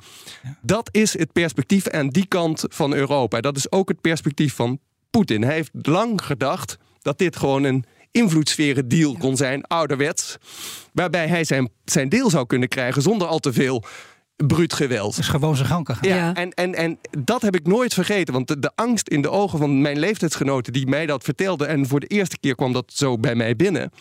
[0.62, 3.41] Dat is het perspectief aan die kant van Europa.
[3.41, 5.43] Dat is ook het perspectief van Poetin.
[5.43, 7.86] Hij heeft lang gedacht dat dit gewoon een
[8.18, 10.38] invloedssferen deal kon zijn, ouderwets.
[10.94, 13.84] Waarbij hij zijn, zijn deel zou kunnen krijgen zonder al te veel
[14.45, 15.15] bruut geweld.
[15.15, 15.97] Dus gewoon zijn gang gaan.
[16.02, 18.34] Ja, En, en, en dat heb ik nooit vergeten.
[18.34, 21.67] Want de, de, angst in de ogen van mijn leeftijdsgenoten die mij dat vertelden...
[21.67, 23.91] en voor de eerste keer kwam dat zo bij mij binnen...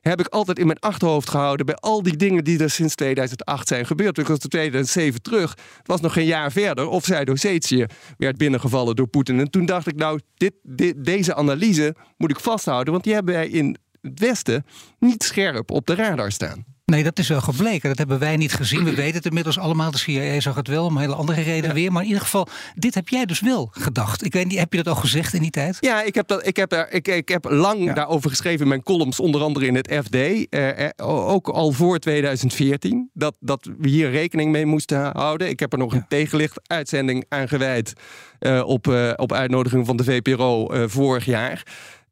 [0.00, 1.66] heb ik altijd in mijn achterhoofd gehouden...
[1.66, 4.18] bij al die dingen die er sinds 2008 zijn gebeurd.
[4.18, 5.50] Ik was in 2007 terug.
[5.50, 6.88] Het was nog geen jaar verder.
[6.88, 9.40] Of Zuid-Ossetië werd binnengevallen door Poetin.
[9.40, 12.92] En toen dacht ik, nou, dit, dit, deze analyse moet ik vasthouden...
[12.92, 14.66] want die hebben wij in het Westen
[14.98, 16.64] niet scherp op de radar staan.
[16.84, 17.88] Nee, dat is wel gebleken.
[17.88, 18.84] Dat hebben wij niet gezien.
[18.84, 19.90] We weten het inmiddels allemaal.
[19.90, 21.92] De CIA zag het wel om een hele andere reden weer.
[21.92, 24.24] Maar in ieder geval, dit heb jij dus wel gedacht.
[24.24, 25.76] Ik weet niet, heb je dat al gezegd in die tijd?
[25.80, 28.82] Ja, ik heb, dat, ik heb, er, ik, ik heb lang daarover geschreven in mijn
[28.82, 29.20] columns.
[29.20, 30.48] Onder andere in het FD.
[30.48, 33.10] Eh, ook al voor 2014.
[33.12, 35.48] Dat, dat we hier rekening mee moesten houden.
[35.48, 37.92] Ik heb er nog een tegenlicht uitzending aan gewijd.
[38.40, 41.62] Uh, op, uh, op uitnodiging van de VPRO uh, vorig jaar.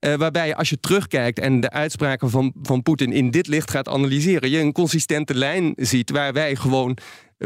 [0.05, 3.89] Uh, waarbij als je terugkijkt en de uitspraken van, van Poetin in dit licht gaat
[3.89, 6.99] analyseren, je een consistente lijn ziet waar wij gewoon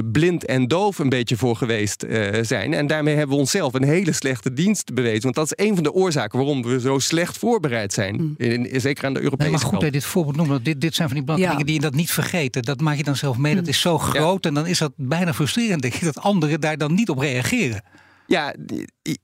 [0.04, 2.74] blind en doof een beetje voor geweest uh, zijn.
[2.74, 5.22] En daarmee hebben we onszelf een hele slechte dienst bewezen.
[5.22, 8.14] Want dat is een van de oorzaken waarom we zo slecht voorbereid zijn.
[8.14, 8.34] Mm.
[8.36, 10.62] In, in, zeker aan de Europese nee, Maar goed dat dit voorbeeld noemen.
[10.62, 12.62] Dit, dit zijn van die belangrijke dingen die je dat niet vergeten.
[12.62, 13.54] Dat maak je dan zelf mee.
[13.54, 13.68] Dat mm.
[13.68, 14.46] is zo groot.
[14.46, 17.82] En dan is dat bijna frustrerend, denk ik, dat anderen daar dan niet op reageren.
[18.26, 18.54] Ja,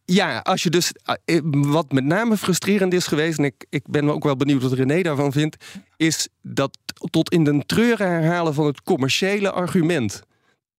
[0.05, 0.93] ja, als je dus.
[1.25, 4.73] Eh, wat met name frustrerend is geweest, en ik, ik ben ook wel benieuwd wat
[4.73, 5.57] René daarvan vindt,
[5.97, 6.79] is dat
[7.11, 10.23] tot in de treuren herhalen van het commerciële argument.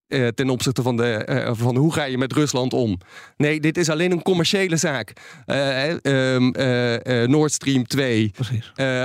[0.07, 2.97] Eh, ten opzichte van, de, eh, van hoe ga je met Rusland om.
[3.38, 5.13] Nee, dit is alleen een commerciële zaak.
[5.45, 8.31] Uh, Nord Stream 2,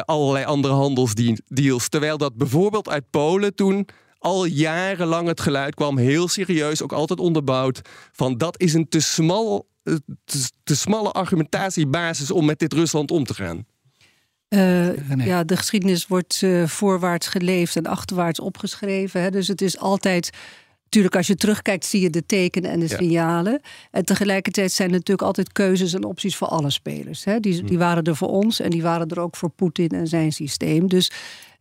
[0.04, 1.88] allerlei andere handelsdeals.
[1.88, 7.20] Terwijl dat bijvoorbeeld uit Polen toen al jarenlang het geluid kwam, heel serieus, ook altijd
[7.20, 7.80] onderbouwd,
[8.12, 13.10] van dat is een te, smal, eh, te, te smalle argumentatiebasis om met dit Rusland
[13.10, 13.66] om te gaan.
[14.48, 19.22] Uh, ja, de geschiedenis wordt uh, voorwaarts geleefd en achterwaarts opgeschreven.
[19.22, 19.30] Hè?
[19.30, 20.30] Dus het is altijd.
[20.84, 23.60] Natuurlijk, als je terugkijkt, zie je de tekenen en de signalen.
[23.90, 27.24] En tegelijkertijd zijn er natuurlijk altijd keuzes en opties voor alle spelers.
[27.24, 27.40] Hè?
[27.40, 27.82] Die, die hm.
[27.82, 30.88] waren er voor ons en die waren er ook voor Poetin en zijn systeem.
[30.88, 31.10] Dus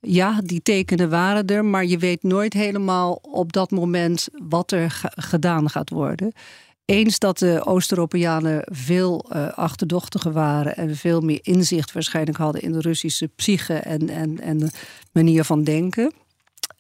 [0.02, 5.02] ja, die tekenen waren er, maar je weet nooit helemaal op dat moment wat er
[5.16, 6.34] gedaan gaat worden.
[6.86, 12.72] Eens dat de Oost-Europeanen veel uh, achterdochtiger waren en veel meer inzicht waarschijnlijk hadden in
[12.72, 14.72] de Russische psyche en, en, en
[15.12, 16.14] manier van denken.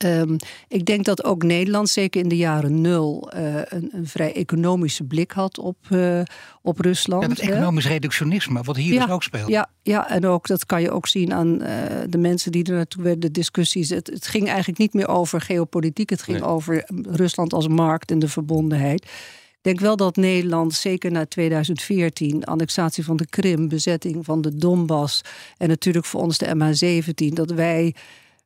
[0.05, 0.35] Um,
[0.67, 5.03] ik denk dat ook Nederland, zeker in de jaren nul, uh, een, een, vrij economische
[5.03, 6.21] blik had op, uh,
[6.61, 7.23] op Rusland.
[7.23, 9.47] Ja, het economisch reductionisme, wat hier dus ook speelt.
[9.47, 11.67] Ja, ja, en ook dat kan je ook zien aan uh,
[12.09, 13.89] de mensen die er naartoe werden, de discussies.
[13.89, 16.49] Het, het, ging eigenlijk niet meer over geopolitiek, het ging nee.
[16.49, 19.03] over Rusland als markt en de verbondenheid.
[19.57, 24.55] Ik denk wel dat Nederland, zeker na 2014, annexatie van de Krim, bezetting van de
[24.55, 25.21] Donbass
[25.57, 27.95] en natuurlijk voor ons de MH17, dat wij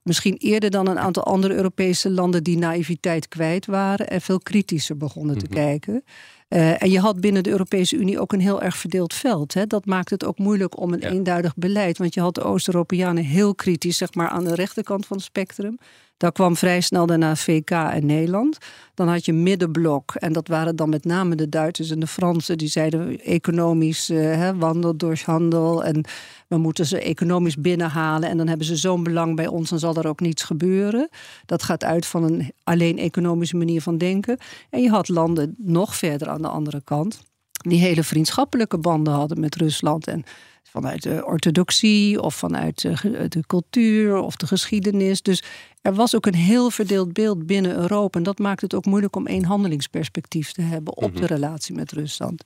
[0.04, 4.98] misschien eerder dan een aantal andere Europese landen die naïviteit kwijt waren en veel kritischer
[4.98, 5.54] begonnen te mhm.
[5.54, 6.04] kijken.
[6.50, 9.54] Uh, en je had binnen de Europese Unie ook een heel erg verdeeld veld.
[9.54, 9.68] Hè.
[9.68, 11.10] Dat maakt het ook moeilijk om een ja.
[11.10, 11.98] eenduidig beleid.
[11.98, 15.78] Want je had de Oost-Europeanen heel kritisch, zeg maar, aan de rechterkant van het spectrum.
[16.22, 18.58] Daar kwam vrij snel daarna VK en Nederland.
[18.94, 20.16] Dan had je middenblok.
[20.16, 22.58] En dat waren dan met name de Duitsers en de Fransen.
[22.58, 25.84] Die zeiden economisch hè, wandel door handel.
[25.84, 26.06] En
[26.48, 28.30] we moeten ze economisch binnenhalen.
[28.30, 29.70] En dan hebben ze zo'n belang bij ons.
[29.70, 31.10] Dan zal er ook niets gebeuren.
[31.46, 34.38] Dat gaat uit van een alleen economische manier van denken.
[34.70, 37.22] En je had landen nog verder aan de andere kant.
[37.52, 40.08] Die hele vriendschappelijke banden hadden met Rusland.
[40.08, 40.24] En
[40.64, 45.22] vanuit de orthodoxie of vanuit de, de, cultuur of de geschiedenis.
[45.22, 45.44] Dus
[45.82, 48.18] er was ook een heel verdeeld beeld binnen Europa.
[48.18, 51.34] En dat maakt het ook moeilijk om één handelingsperspectief te hebben op de mhm.
[51.34, 52.44] relatie met Rusland.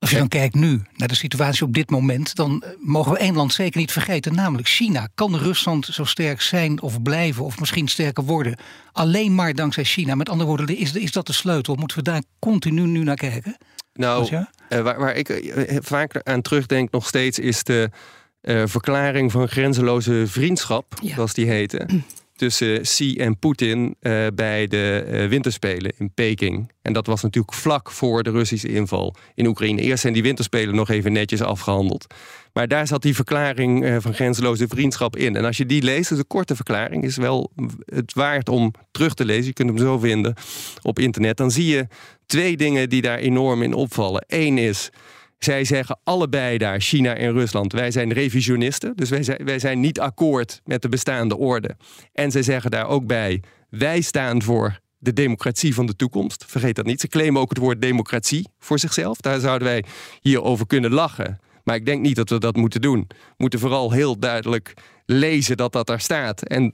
[0.00, 3.18] Als je dan kijkt nu naar de situatie op dit moment, dan eh, mogen we
[3.18, 5.08] één land zeker niet vergeten, namelijk China.
[5.14, 8.58] Kan Rusland zo sterk zijn of blijven, of misschien sterker worden,
[8.92, 10.14] alleen maar dankzij China?
[10.14, 11.74] Met andere woorden, is, is dat de sleutel?
[11.74, 13.56] Moeten we daar continu nu naar kijken?
[14.00, 14.44] Nou, uh,
[14.80, 17.90] waar, waar, ik uh, vaak aan terugdenk nog steeds is de
[18.64, 21.86] verklaring van grenzeloze vriendschap, zoals die heette
[22.40, 26.72] tussen Xi en Poetin uh, bij de uh, winterspelen in Peking.
[26.82, 29.80] En dat was natuurlijk vlak voor de Russische inval in Oekraïne.
[29.80, 32.14] Eerst zijn die winterspelen nog even netjes afgehandeld.
[32.52, 35.36] Maar daar zat die verklaring uh, van grenzeloze vriendschap in.
[35.36, 37.52] En als je die leest, is een korte verklaring, is wel
[37.84, 39.44] het waard om terug te lezen.
[39.44, 40.34] Je kunt hem zo vinden
[40.82, 41.36] op internet.
[41.36, 41.86] Dan zie je
[42.26, 44.24] twee dingen die daar enorm in opvallen.
[44.26, 44.90] Eén is
[45.44, 48.96] zij zeggen allebei daar, China en Rusland, wij zijn revisionisten.
[48.96, 51.76] Dus wij zijn, wij zijn niet akkoord met de bestaande orde.
[52.12, 56.44] En zij zeggen daar ook bij, wij staan voor de democratie van de toekomst.
[56.46, 57.00] Vergeet dat niet.
[57.00, 59.20] Ze claimen ook het woord democratie voor zichzelf.
[59.20, 59.84] Daar zouden wij
[60.20, 61.40] hier over kunnen lachen.
[61.64, 63.04] Maar ik denk niet dat we dat moeten doen.
[63.08, 64.74] We moeten vooral heel duidelijk
[65.10, 66.42] lezen dat dat daar staat.
[66.42, 66.72] En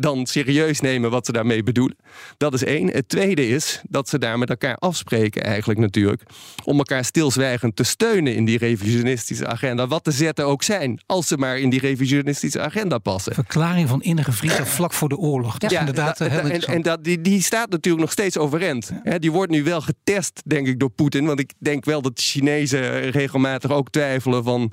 [0.00, 1.96] dan serieus nemen wat ze daarmee bedoelen.
[2.36, 2.88] Dat is één.
[2.88, 6.22] Het tweede is dat ze daar met elkaar afspreken, eigenlijk natuurlijk.
[6.64, 9.86] Om elkaar stilzwijgend te steunen in die revisionistische agenda.
[9.86, 13.34] Wat de zetten ook zijn, als ze maar in die revisionistische agenda passen.
[13.34, 15.58] Verklaring van innige vrienden vlak voor de oorlog.
[15.58, 18.38] Dat ja, is inderdaad da, da, En, en dat, die, die staat natuurlijk nog steeds
[18.38, 18.92] overeind.
[19.04, 19.18] Ja.
[19.18, 21.26] die wordt nu wel getest, denk ik, door Poetin.
[21.26, 24.72] Want ik denk wel dat de Chinezen regelmatig ook twijfelen van...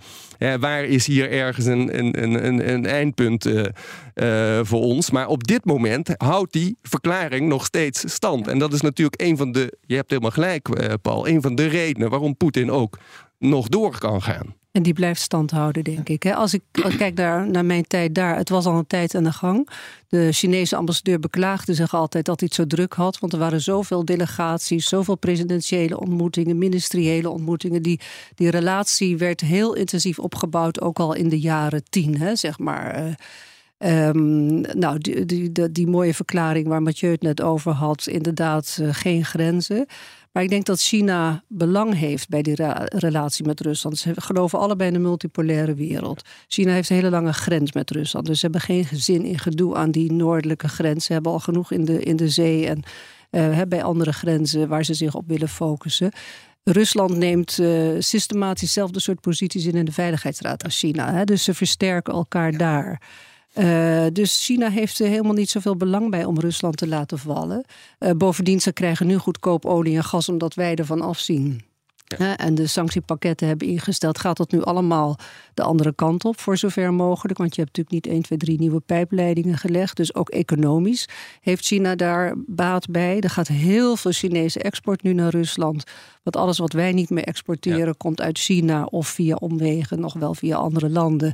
[0.60, 3.66] waar is hier ergens een, een, een, een eindpunt uh,
[4.16, 5.12] uh, voor ons.
[5.12, 8.48] Maar op dit moment houdt die verklaring nog steeds stand.
[8.48, 11.56] En dat is natuurlijk een van de, je hebt helemaal gelijk uh, Paul, een van
[11.56, 12.98] de redenen waarom Poetin ook
[13.38, 14.56] nog door kan gaan.
[14.80, 16.32] En die blijft stand houden, denk ik.
[16.32, 19.16] Als ik, als ik kijk naar, naar mijn tijd daar, het was al een tijd
[19.16, 19.70] aan de gang.
[20.10, 23.20] De Chinese ambassadeur beklaagde zich altijd dat hij het zo druk had.
[23.20, 27.82] Want er waren zoveel delegaties, zoveel presidentiële ontmoetingen, ministeriële ontmoetingen.
[27.82, 28.00] Die,
[28.36, 33.18] die relatie werd heel intensief opgebouwd, ook al in de jaren tien, hè, zeg maar.
[33.78, 38.78] Um, nou, die, die, die, die, mooie verklaring waar Mathieu het net over had, inderdaad
[38.82, 39.86] uh, geen grenzen.
[40.40, 43.98] Maar ik denk dat China belang heeft bij die relatie met Rusland.
[43.98, 46.22] Ze geloven allebei in de multipolaire wereld.
[46.48, 48.26] China heeft een hele lange grens met Rusland.
[48.26, 51.06] Dus ze hebben geen zin in gedoe aan die noordelijke grens.
[51.06, 52.84] Ze hebben al genoeg in de, in de zee en
[53.32, 56.12] uh, bij andere grenzen waar ze zich op willen focussen.
[56.64, 61.14] Rusland neemt uh, systematisch hetzelfde soort posities in in de Veiligheidsraad als China.
[61.14, 61.24] Hè?
[61.24, 63.02] Dus ze versterken elkaar daar.
[63.60, 67.66] Uh, dus China heeft helemaal niet zoveel belang bij om Rusland te laten vallen.
[68.00, 71.62] Uh, bovendien, ze krijgen nu goedkoop olie en gas omdat wij ervan afzien.
[72.18, 72.38] Ja.
[72.38, 74.20] En de sanctiepakketten hebben ingesteld.
[74.20, 75.18] Gaat dat nu allemaal
[75.54, 77.38] de andere kant op, voor zover mogelijk?
[77.38, 79.98] Want je hebt natuurlijk niet 1, 2, 3 nieuwe pijpleidingen gelegd.
[79.98, 81.08] Dus ook economisch
[81.42, 83.20] heeft China daar baat bij.
[83.20, 85.84] Er gaat heel veel Chinese export nu naar Rusland.
[86.24, 90.34] Want alles wat wij niet meer exporteren komt uit China of via omwegen, nog wel
[90.34, 91.34] via andere landen.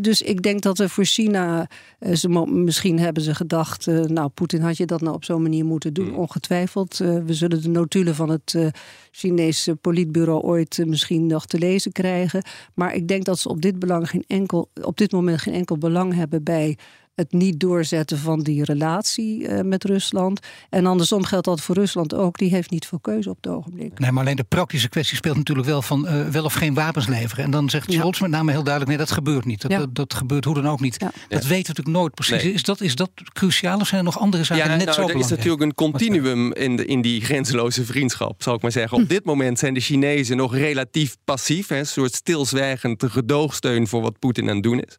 [0.00, 4.28] dus ik denk dat er voor China, eh, ze, misschien hebben ze gedacht, eh, nou
[4.28, 6.14] Poetin had je dat nou op zo'n manier moeten doen, mm.
[6.14, 7.00] ongetwijfeld.
[7.00, 8.72] Eh, we zullen de notulen van het
[9.18, 12.42] Chinese politbureau ooit misschien nog te lezen krijgen.
[12.74, 15.78] Maar ik denk dat ze op dit, belang geen enkel, op dit moment geen enkel
[15.78, 16.78] belang hebben bij
[17.18, 20.40] het niet doorzetten van die relatie uh, met Rusland.
[20.70, 22.38] En andersom geldt dat voor Rusland ook.
[22.38, 23.98] Die heeft niet veel keuze op het ogenblik.
[23.98, 27.06] Nee, maar alleen de praktische kwestie speelt natuurlijk wel van uh, wel of geen wapens
[27.06, 27.44] leveren.
[27.44, 28.22] En dan zegt Scholz ja.
[28.22, 29.62] met name heel duidelijk: nee, dat gebeurt niet.
[29.62, 29.78] Dat, ja.
[29.78, 30.96] dat, dat, gebeurt hoe dan ook niet.
[31.00, 31.10] Ja.
[31.28, 32.42] Dat weten we natuurlijk nooit precies.
[32.42, 32.52] Nee.
[32.52, 35.08] Is, dat, is dat cruciaal of zijn er nog andere zaken ja, net nou, zo
[35.08, 38.96] Er is natuurlijk een continuum in, de, in die grenzeloze vriendschap, zal ik maar zeggen.
[38.96, 39.08] Op hm.
[39.08, 41.68] dit moment zijn de Chinezen nog relatief passief.
[41.68, 44.96] Hè, een soort stilzwijgend gedoogsteun voor wat Poetin aan het doen is.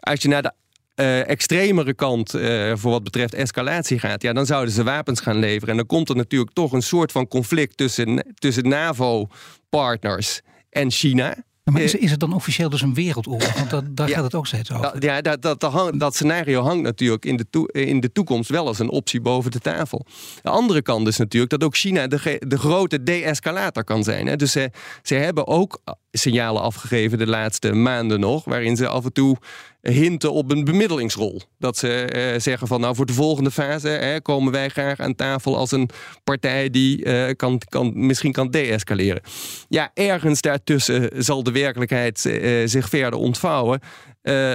[0.00, 0.52] Als je naar de
[1.00, 5.38] uh, extremere kant uh, voor wat betreft escalatie gaat, ja, dan zouden ze wapens gaan
[5.38, 5.68] leveren.
[5.68, 11.34] En dan komt er natuurlijk toch een soort van conflict tussen, tussen NAVO-partners en China.
[11.64, 13.54] Maar is, is het dan officieel dus een wereldoorlog?
[13.54, 15.02] Want dat, daar ja, gaat het ook steeds over.
[15.02, 18.66] Ja, dat, dat, dat, dat scenario hangt natuurlijk in de, toe, in de toekomst wel
[18.66, 20.06] als een optie boven de tafel.
[20.42, 24.26] De andere kant is natuurlijk dat ook China de, de grote de-escalator kan zijn.
[24.26, 24.36] Hè.
[24.36, 24.70] Dus ze,
[25.02, 25.80] ze hebben ook
[26.12, 29.36] signalen afgegeven de laatste maanden nog, waarin ze af en toe
[29.82, 31.40] hinten op een bemiddelingsrol.
[31.58, 35.14] Dat ze uh, zeggen van nou voor de volgende fase hè, komen wij graag aan
[35.14, 35.90] tafel als een
[36.24, 39.22] partij die uh, kan, kan, misschien kan deescaleren.
[39.68, 43.80] Ja, ergens daartussen zal de werkelijkheid uh, zich verder ontvouwen.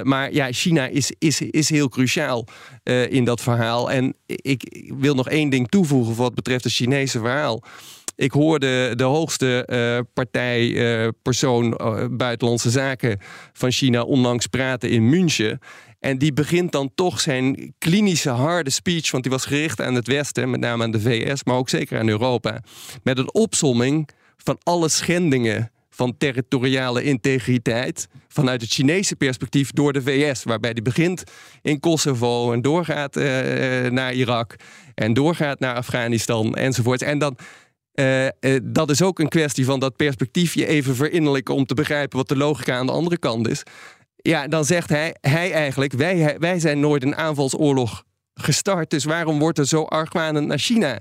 [0.04, 2.48] maar ja, China is, is, is heel cruciaal
[3.10, 3.92] in dat verhaal.
[3.92, 7.64] En ik wil nog één ding toevoegen wat betreft het Chinese verhaal.
[8.16, 13.20] Ik hoorde de hoogste uh, partijpersoon uh, buitenlandse zaken
[13.54, 15.60] van China onlangs praten in München.
[16.00, 20.08] En die begint dan toch zijn klinische harde speech, want die was gericht aan het
[20.08, 22.62] Westen, met name aan de VS, maar ook zeker aan Europa,
[23.04, 30.02] met een opsomming van alle schendingen van territoriale integriteit vanuit het Chinese perspectief door de
[30.02, 31.24] VS, waarbij die begint
[31.62, 33.16] in Kosovo en doorgaat
[33.92, 34.56] naar Irak
[34.94, 37.02] en doorgaat naar Afghanistan enzovoort.
[37.02, 37.38] En dan
[37.96, 41.74] uh, uh, dat is ook een kwestie van dat perspectief je even verinnerlijken om te
[41.74, 43.64] begrijpen wat de logica aan de andere kant is.
[44.16, 48.04] Ja, dan zegt hij, hij eigenlijk, wij, wij zijn nooit een aanvalsoorlog
[48.34, 51.00] gestart, dus waarom wordt er zo argwanend naar China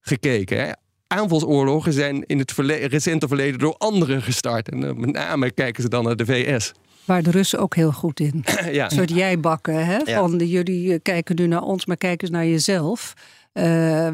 [0.00, 0.58] gekeken?
[0.58, 0.70] Hè?
[1.14, 2.52] aanvalsoorlogen zijn in het
[2.90, 4.68] recente verleden door anderen gestart.
[4.68, 6.72] En uh, met name kijken ze dan naar de VS.
[7.04, 8.44] Waar de Russen ook heel goed in.
[8.72, 8.84] ja.
[8.84, 9.86] Een soort jijbakken.
[9.86, 9.98] Hè?
[10.14, 13.14] Van de, jullie kijken nu naar ons, maar kijken eens naar jezelf.
[13.54, 13.64] Uh,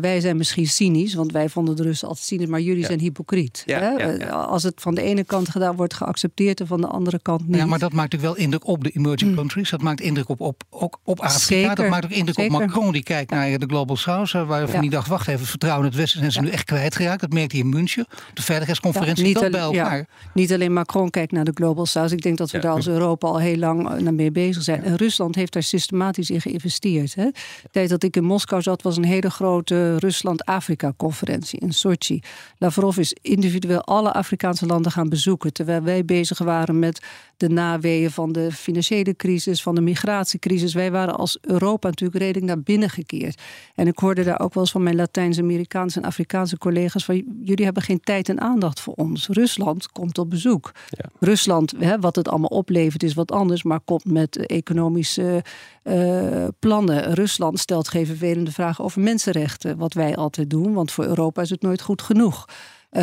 [0.01, 3.62] wij zijn misschien cynisch, want wij vonden de Russen altijd cynisch, maar jullie zijn hypocriet.
[3.66, 3.97] hè?
[3.97, 7.47] Eh, als het van de ene kant gedaan wordt geaccepteerd en van de andere kant
[7.47, 7.57] niet.
[7.57, 9.36] Ja, maar dat maakt natuurlijk wel indruk op de emerging mm.
[9.36, 9.70] countries.
[9.70, 11.38] Dat maakt indruk op, op, ook op Afrika.
[11.45, 14.32] Zeker, dat maakt ook indruk op Macron, die kijkt naar de Global South.
[14.32, 17.20] Waarvan die dacht, wacht even, vertrouwen in het Westen zijn ze nu echt kwijtgeraakt.
[17.20, 18.07] Dat merkte hij in München.
[18.34, 20.07] De veiligheidsconferentie niet dat bij elkaar.
[20.34, 22.12] niet alleen Macron kijkt naar de Global South.
[22.12, 24.84] Ik denk dat we daar als Europa al heel lang eh, naar mee bezig zijn.
[24.84, 27.14] En Rusland heeft daar systematisch in geïnvesteerd.
[27.14, 27.24] Hè.
[27.24, 32.20] De tijd dat ik in Moskou zat, was een hele grote Rusland-Afrika-conferentie in Sochi.
[32.59, 35.53] Lavrov is individueel alle Afrikaanse landen gaan bezoeken.
[35.53, 37.01] Terwijl wij bezig waren met
[37.37, 40.74] de naweeën van de financiële crisis, van de migratiecrisis.
[40.74, 43.41] Wij waren als Europa natuurlijk redelijk naar binnen gekeerd.
[43.74, 47.64] En ik hoorde daar ook wel eens van mijn Latijns-Amerikaanse en Afrikaanse collega's: van jullie
[47.64, 49.28] hebben geen tijd en aandacht voor ons.
[49.28, 50.72] Rusland komt op bezoek.
[50.89, 51.09] Ja.
[51.20, 55.45] Rusland, hè, wat het allemaal oplevert, is wat anders, maar komt met economische
[55.85, 57.14] uh, plannen.
[57.14, 61.51] Rusland stelt geen vervelende vragen over mensenrechten, wat wij altijd doen, want voor Europa is
[61.51, 62.45] het nooit goed genoeg.
[62.93, 63.03] Uh,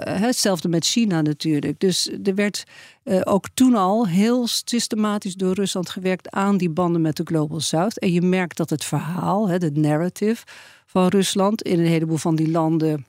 [0.00, 1.80] hetzelfde met China natuurlijk.
[1.80, 2.64] Dus er werd
[3.04, 7.60] uh, ook toen al heel systematisch door Rusland gewerkt aan die banden met de Global
[7.60, 7.98] South.
[7.98, 10.44] En je merkt dat het verhaal, het narrative
[10.86, 13.06] van Rusland in een heleboel van die landen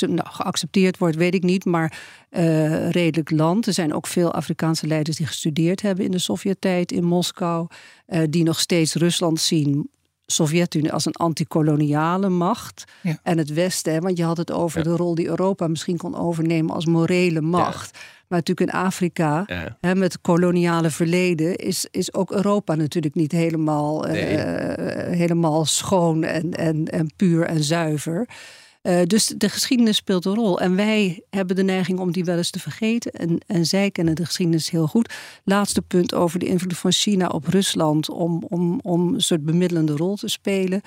[0.00, 1.98] nou, geaccepteerd wordt, weet ik niet, maar
[2.30, 3.66] uh, redelijk land.
[3.66, 7.66] Er zijn ook veel Afrikaanse leiders die gestudeerd hebben in de Sovjet-tijd in Moskou,
[8.30, 9.88] die nog steeds Rusland zien.
[10.26, 12.84] Sovjet-Unie als een antikoloniale macht.
[13.22, 16.74] En het Westen, want je had het over de rol die Europa misschien kon overnemen
[16.74, 17.98] als morele macht.
[18.28, 19.44] Maar natuurlijk in Afrika,
[19.80, 24.36] hè, met het koloniale verleden, is, is ook Europa natuurlijk niet helemaal, nee.
[24.36, 24.42] uh,
[25.16, 28.28] helemaal schoon en, en, en puur en zuiver.
[28.86, 30.60] Uh, dus de geschiedenis speelt een rol.
[30.60, 33.12] En wij hebben de neiging om die wel eens te vergeten.
[33.12, 35.14] En, en zij kennen de geschiedenis heel goed.
[35.44, 39.96] Laatste punt over de invloed van China op Rusland om, om, om een soort bemiddelende
[39.96, 40.80] rol te spelen.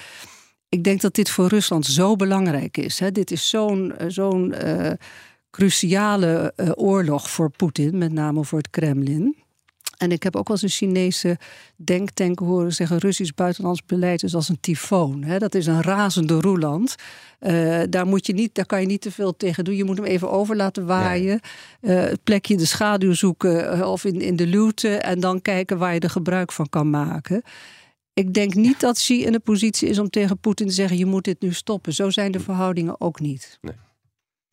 [0.70, 3.00] Ik denk dat dit voor Rusland zo belangrijk is.
[3.00, 3.12] Hè.
[3.12, 4.92] Dit is zo'n zo'n uh,
[5.50, 9.36] cruciale oorlog voor Poetin, met name voor het Kremlin.
[9.98, 11.38] En ik heb ook wel eens een Chinese
[11.76, 15.24] denktank horen zeggen: Russisch buitenlands beleid is als een tyfoon.
[15.24, 15.38] Hè?
[15.38, 16.96] Dat is een razende roeland.
[17.40, 19.76] Uh, daar, moet je niet, daar kan je niet te veel tegen doen.
[19.76, 21.42] Je moet hem even over laten waaien.
[21.82, 22.04] Ja.
[22.04, 24.98] Uh, het plekje de schaduw zoeken uh, of in, in de luwte.
[24.98, 27.42] En dan kijken waar je er gebruik van kan maken.
[28.14, 31.06] Ik denk niet dat Xi in de positie is om tegen Poetin te zeggen: je
[31.06, 31.94] moet dit nu stoppen.
[31.94, 33.58] Zo zijn de verhoudingen ook niet.
[33.62, 33.76] Nee.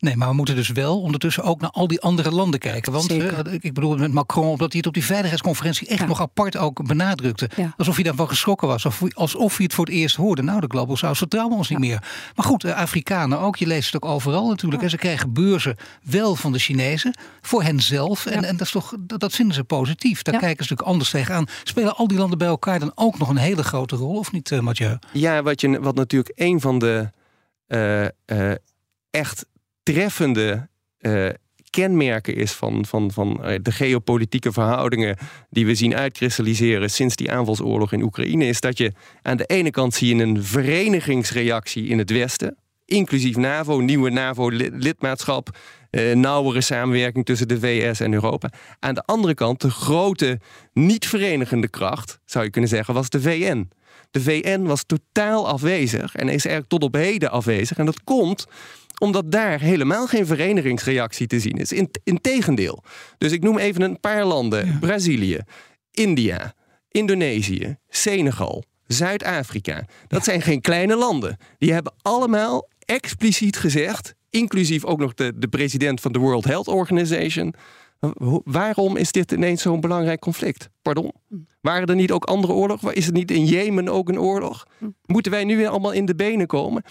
[0.04, 2.92] Nee, maar we moeten dus wel ondertussen ook naar al die andere landen kijken.
[2.92, 6.56] Want uh, ik bedoel met Macron, omdat hij het op die veiligheidsconferentie echt nog apart
[6.56, 7.50] ook benadrukte.
[7.76, 8.86] Alsof hij daarvan geschrokken was.
[9.14, 10.42] alsof hij het voor het eerst hoorde.
[10.42, 12.02] Nou, de Global South vertrouwen ons niet meer.
[12.34, 13.56] Maar goed, uh, Afrikanen ook.
[13.56, 14.82] Je leest het ook overal natuurlijk.
[14.82, 17.16] En ze krijgen beurzen wel van de Chinezen.
[17.40, 18.26] Voor henzelf.
[18.26, 20.22] En, en dat, is toch, dat, vinden ze positief.
[20.22, 21.46] Daar kijken ze natuurlijk anders tegenaan.
[21.62, 24.18] Spelen al die landen bij elkaar dan ook nog een hele grote rol?
[24.18, 24.98] Of niet, uh, Mathieu?
[25.12, 27.12] Ja, wat, je, wat natuurlijk een van de
[29.10, 29.46] echt
[29.84, 30.68] treffende
[31.00, 31.28] uh,
[31.70, 35.16] kenmerken is van, van, van uh, de geopolitieke verhoudingen
[35.50, 39.70] die we zien uitkristalliseren sinds die aanvalsoorlog in Oekraïne, is dat je aan de ene
[39.70, 45.58] kant zie je een verenigingsreactie in het Westen, inclusief NAVO, nieuwe NAVO-lidmaatschap,
[45.90, 48.50] uh, nauwere samenwerking tussen de VS en Europa.
[48.78, 50.40] Aan de andere kant, de grote
[50.72, 53.68] niet-verenigende kracht, zou je kunnen zeggen, was de VN.
[54.10, 57.78] De VN was totaal afwezig en is eigenlijk tot op heden afwezig.
[57.78, 58.46] En dat komt
[59.00, 61.72] omdat daar helemaal geen verenigingsreactie te zien is.
[61.72, 62.82] In, tegendeel.
[63.18, 65.40] Dus ik noem even een paar landen: Brazilië,
[65.90, 66.54] India,
[66.88, 69.84] Indonesië, Senegal, Zuid-Afrika.
[70.08, 71.36] Dat zijn geen kleine landen.
[71.58, 76.68] Die hebben allemaal expliciet gezegd, inclusief ook nog de, de president van de World Health
[76.68, 77.54] Organization.
[78.44, 80.68] Waarom is dit ineens zo'n belangrijk conflict?
[80.82, 81.12] Pardon?
[81.28, 81.36] Hm.
[81.60, 82.94] Waren er niet ook andere oorlogen?
[82.94, 84.66] Is het niet in Jemen ook een oorlog?
[84.78, 84.88] Hm.
[85.06, 86.82] Moeten wij nu weer allemaal in de benen komen?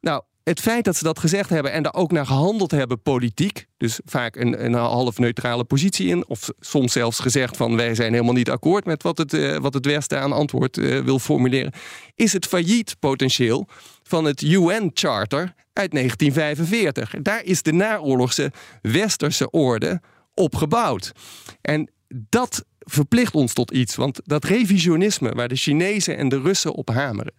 [0.00, 3.66] Nou, het feit dat ze dat gezegd hebben en daar ook naar gehandeld hebben politiek,
[3.76, 8.12] dus vaak een, een half neutrale positie in, of soms zelfs gezegd van wij zijn
[8.12, 11.72] helemaal niet akkoord met wat het, uh, wat het Westen aan antwoord uh, wil formuleren,
[12.14, 13.68] is het failliet potentieel
[14.02, 17.14] van het UN-charter uit 1945.
[17.22, 20.00] Daar is de naoorlogse westerse orde
[20.34, 21.12] op gebouwd.
[21.60, 26.74] En dat verplicht ons tot iets, want dat revisionisme waar de Chinezen en de Russen
[26.74, 27.32] op hameren,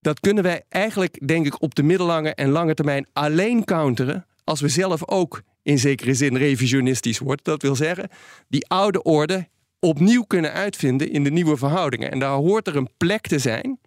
[0.00, 4.60] dat kunnen wij eigenlijk, denk ik, op de middellange en lange termijn alleen counteren als
[4.60, 7.44] we zelf ook in zekere zin revisionistisch worden.
[7.44, 8.08] Dat wil zeggen,
[8.48, 9.48] die oude orde
[9.80, 12.10] opnieuw kunnen uitvinden in de nieuwe verhoudingen.
[12.10, 13.78] En daar hoort er een plek te zijn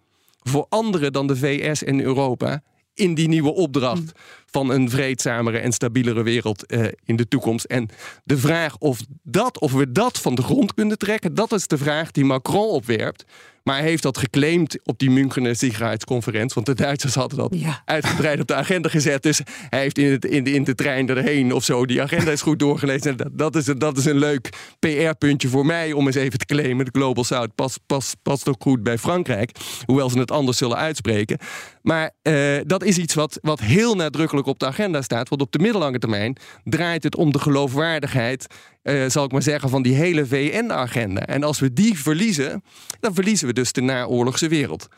[0.42, 2.62] voor anderen dan de VS en Europa
[2.94, 4.10] in die nieuwe opdracht mm.
[4.52, 7.64] Van een vreedzamere en stabielere wereld uh, in de toekomst.
[7.64, 7.88] En
[8.24, 11.78] de vraag of, dat, of we dat van de grond kunnen trekken, dat is de
[11.78, 13.24] vraag die Macron opwerpt.
[13.62, 16.54] Maar hij heeft dat geclaimd op die Münchener Sicherheidsconferentie.
[16.54, 19.22] Want de Duitsers hadden dat uitgebreid op de agenda gezet.
[19.22, 21.86] Dus hij heeft in, het, in, de, in de trein erheen of zo.
[21.86, 23.16] Die agenda is goed doorgelezen.
[23.16, 24.48] Dat, dat, is, dat is een leuk
[24.78, 26.84] PR-puntje voor mij om eens even te claimen.
[26.84, 29.50] De Global South past, past, past ook goed bij Frankrijk.
[29.84, 31.38] Hoewel ze het anders zullen uitspreken.
[31.82, 35.28] Maar uh, dat is iets wat, wat heel nadrukkelijk op de agenda staat.
[35.28, 38.46] Want op de middellange termijn draait het om de geloofwaardigheid
[38.82, 41.26] uh, zal ik maar zeggen, van die hele VN-agenda.
[41.26, 42.62] En als we die verliezen,
[43.00, 44.88] dan verliezen we dus de naoorlogse wereld.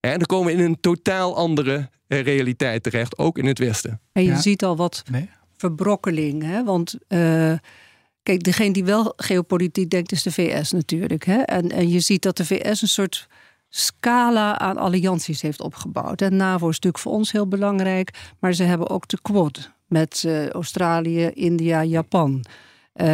[0.00, 4.00] En dan komen we in een totaal andere uh, realiteit terecht, ook in het Westen.
[4.12, 5.30] En je ziet al wat nee?
[5.56, 6.64] verbrokkeling, hè?
[6.64, 6.96] want...
[7.08, 7.52] Uh,
[8.22, 11.24] kijk, degene die wel geopolitiek denkt is de VS natuurlijk.
[11.24, 11.36] Hè?
[11.36, 13.28] En, en je ziet dat de VS een soort
[13.68, 16.20] scala aan allianties heeft opgebouwd.
[16.20, 20.22] En NAVO is natuurlijk voor ons heel belangrijk, maar ze hebben ook de Quad met
[20.26, 22.44] uh, Australië, India, Japan.
[22.94, 23.06] Uh,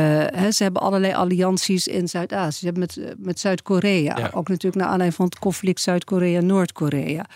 [0.50, 2.58] ze hebben allerlei allianties in Zuid-Azië.
[2.58, 4.30] Ze hebben met, eh, met Zuid-Korea.
[4.32, 7.26] Ook natuurlijk naar aanleiding van het conflict Zuid-Korea-Noord-Korea.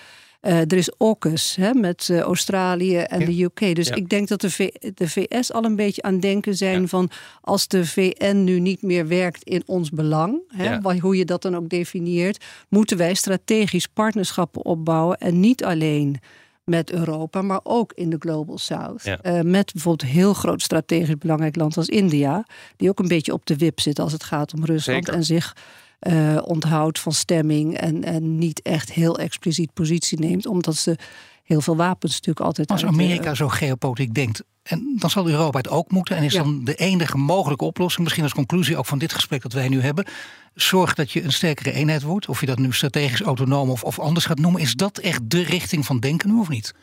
[0.43, 3.75] Uh, er is AUKUS hè, met uh, Australië en de UK.
[3.75, 6.87] Dus ik denk dat de, v de, VS al een beetje aan denken zijn ja.
[6.87, 7.11] van...
[7.41, 10.41] als de VN nu niet meer werkt in ons belang...
[10.49, 12.45] Hè, hoe je dat dan ook definieert...
[12.69, 15.19] moeten wij strategisch partnerschappen opbouwen...
[15.19, 16.21] en niet alleen
[16.65, 19.07] met Europa, maar ook in de Global South.
[19.07, 23.33] Uh, met bijvoorbeeld een heel groot strategisch belangrijk land als India, die ook een beetje
[23.33, 25.15] op de wip zit als het gaat om Rusland Zeker.
[25.15, 25.57] en zich
[26.01, 30.97] uh, onthoudt van stemming en, en niet echt heel expliciet positie neemt, omdat ze
[31.45, 32.71] heel veel wapens natuurlijk altijd.
[32.71, 36.17] Als Amerika zo geopolitiek denkt, en dan zal Europa het ook moeten.
[36.17, 39.53] En is dan de enige mogelijke oplossing, misschien als conclusie ook van dit gesprek dat
[39.53, 40.07] wij nu hebben.
[40.55, 42.29] Zorg dat je een sterkere eenheid wordt.
[42.29, 44.61] Of je dat nu strategisch autonoom of, of anders gaat noemen.
[44.61, 46.75] Is dat echt de richting van denken nu of niet?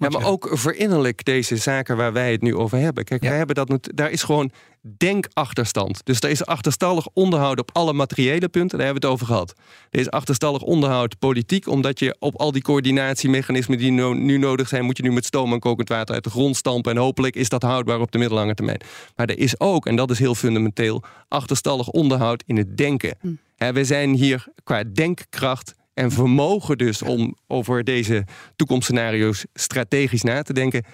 [0.00, 3.04] Ja, maar ook verinnerlijk deze zaken waar wij het nu over hebben.
[3.04, 4.50] Kijk, wij hebben dat, daar is gewoon
[4.96, 6.00] denkachterstand.
[6.04, 9.54] Dus er is achterstallig onderhoud op alle materiële punten, daar hebben we het over gehad.
[9.90, 14.84] Er is achterstallig onderhoud politiek, omdat je op al die coördinatiemechanismen die nu nodig zijn,
[14.84, 16.92] moet je nu met stoom en kokend water uit de grond stampen.
[16.92, 18.80] En hopelijk is dat houdbaar op de middellange termijn.
[19.16, 23.18] Maar er is ook, en dat is heel fundamenteel, achterstallig onderhoud in het denken.
[23.20, 23.72] Hm.
[23.72, 28.24] we zijn hier qua denkkracht en vermogen dus om over deze
[28.56, 30.84] toekomstscenario's strategisch na te denken,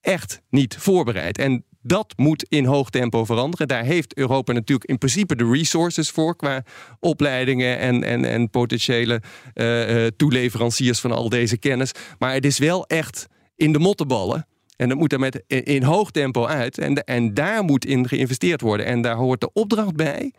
[0.00, 1.38] echt niet voorbereid.
[1.38, 3.68] En dat moet in hoog tempo veranderen.
[3.68, 6.64] Daar heeft Europa natuurlijk in principe de resources voor qua
[7.00, 9.22] opleidingen en, en, en potentiële
[9.54, 11.92] uh, toeleveranciers van al deze kennis.
[12.18, 13.26] Maar het is wel echt
[13.56, 14.46] in de mottenballen.
[14.76, 16.78] En dat moet er met in, hoog tempo uit.
[16.78, 18.86] En, en daar moet in geïnvesteerd worden.
[18.86, 20.32] En daar hoort de opdracht bij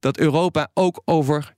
[0.00, 1.56] dat Europa ook over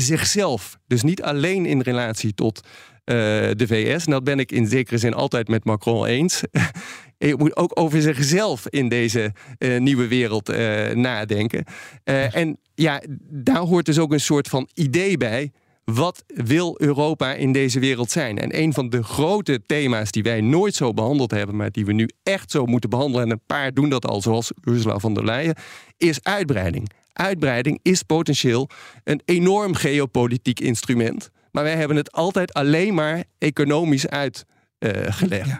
[0.00, 2.60] zichzelf, dus niet alleen in relatie tot
[3.04, 3.14] uh,
[3.56, 6.42] de VS, en dat ben ik in zekere zin altijd met Macron eens.
[7.18, 11.64] je moet ook over zichzelf in deze uh, nieuwe wereld uh, nadenken.
[12.04, 15.52] en ja, daar hoort dus ook een soort van idee bij.
[15.84, 18.38] Wat wil Europa in deze wereld zijn?
[18.38, 21.92] En een van de grote thema's die wij nooit zo behandeld hebben, maar die we
[21.92, 25.24] nu echt zo moeten behandelen, en een paar doen dat al, zoals Ursula von der
[25.24, 25.54] Leyen,
[25.96, 28.68] is uitbreiding uitbreiding is potentieel
[29.04, 31.30] een enorm geopolitiek instrument.
[31.50, 35.48] Maar wij hebben het altijd alleen maar economisch uitgelegd.
[35.48, 35.56] Uh,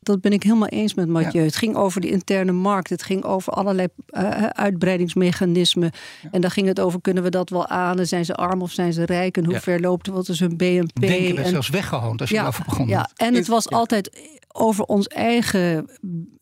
[0.00, 1.44] Dat ben ik helemaal eens met Mathieu.
[1.44, 2.90] Het ging over de interne markt.
[2.90, 5.90] Het ging over allerlei uh, uitbreidingsmechanismen.
[6.30, 8.06] En dan ging het over, kunnen we dat wel aan?
[8.06, 9.36] Zijn ze arm of zijn ze rijk?
[9.36, 11.00] En hoe ver loopt wat is hun BNP?
[11.00, 12.88] Denken we zelfs weggehoond als je ja, erover begon.
[12.88, 14.10] Ja, en het was altijd
[14.56, 15.88] over ons eigen,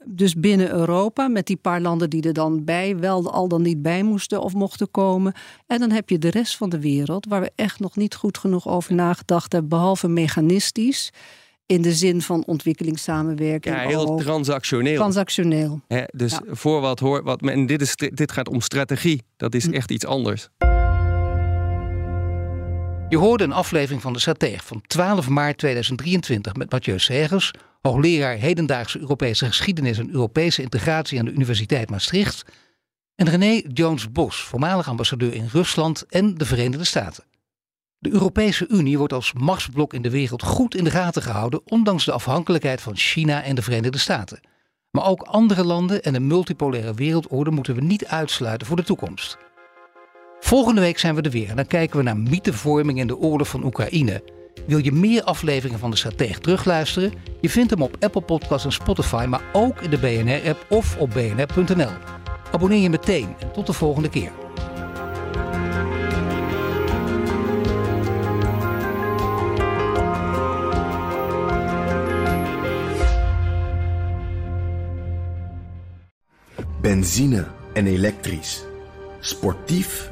[0.04, 3.82] dus binnen Europa, met die paar landen die er dan bij, wel al dan niet
[3.82, 5.32] bij moesten of mochten komen.
[5.66, 8.38] En dan heb je de rest van de wereld, waar we echt nog niet goed
[8.38, 11.10] genoeg over nagedacht hebben, behalve mechanistisch.
[11.66, 13.74] In de zin van ontwikkelingssamenwerking.
[13.74, 14.96] Ja, heel transactioneel.
[14.96, 15.80] Transactioneel.
[16.14, 17.24] dus voor wat hoort.
[17.24, 19.22] Wat, en dit, is, dit gaat om strategie.
[19.36, 19.72] Dat is hm.
[19.72, 20.48] echt iets anders.
[23.12, 27.50] Je hoorde een aflevering van de Strateeg van 12 maart 2023 met Mathieu Segers,
[27.80, 32.44] hoogleraar hedendaagse Europese geschiedenis en Europese integratie aan de Universiteit Maastricht,
[33.14, 37.24] en René Jones-Bos, voormalig ambassadeur in Rusland en de Verenigde Staten.
[37.98, 42.04] De Europese Unie wordt als machtsblok in de wereld goed in de gaten gehouden, ondanks
[42.04, 44.40] de afhankelijkheid van China en de Verenigde Staten.
[44.90, 49.38] Maar ook andere landen en een multipolaire wereldorde moeten we niet uitsluiten voor de toekomst.
[50.42, 53.48] Volgende week zijn we er weer en dan kijken we naar mythevorming in de oorlog
[53.48, 54.22] van Oekraïne.
[54.66, 57.12] Wil je meer afleveringen van de Strateeg terugluisteren?
[57.40, 61.10] Je vindt hem op Apple Podcasts en Spotify, maar ook in de BNR-app of op
[61.10, 61.90] bnr.nl.
[62.52, 64.30] Abonneer je meteen en tot de volgende keer.
[76.80, 78.64] Benzine en elektrisch.
[79.20, 80.11] Sportief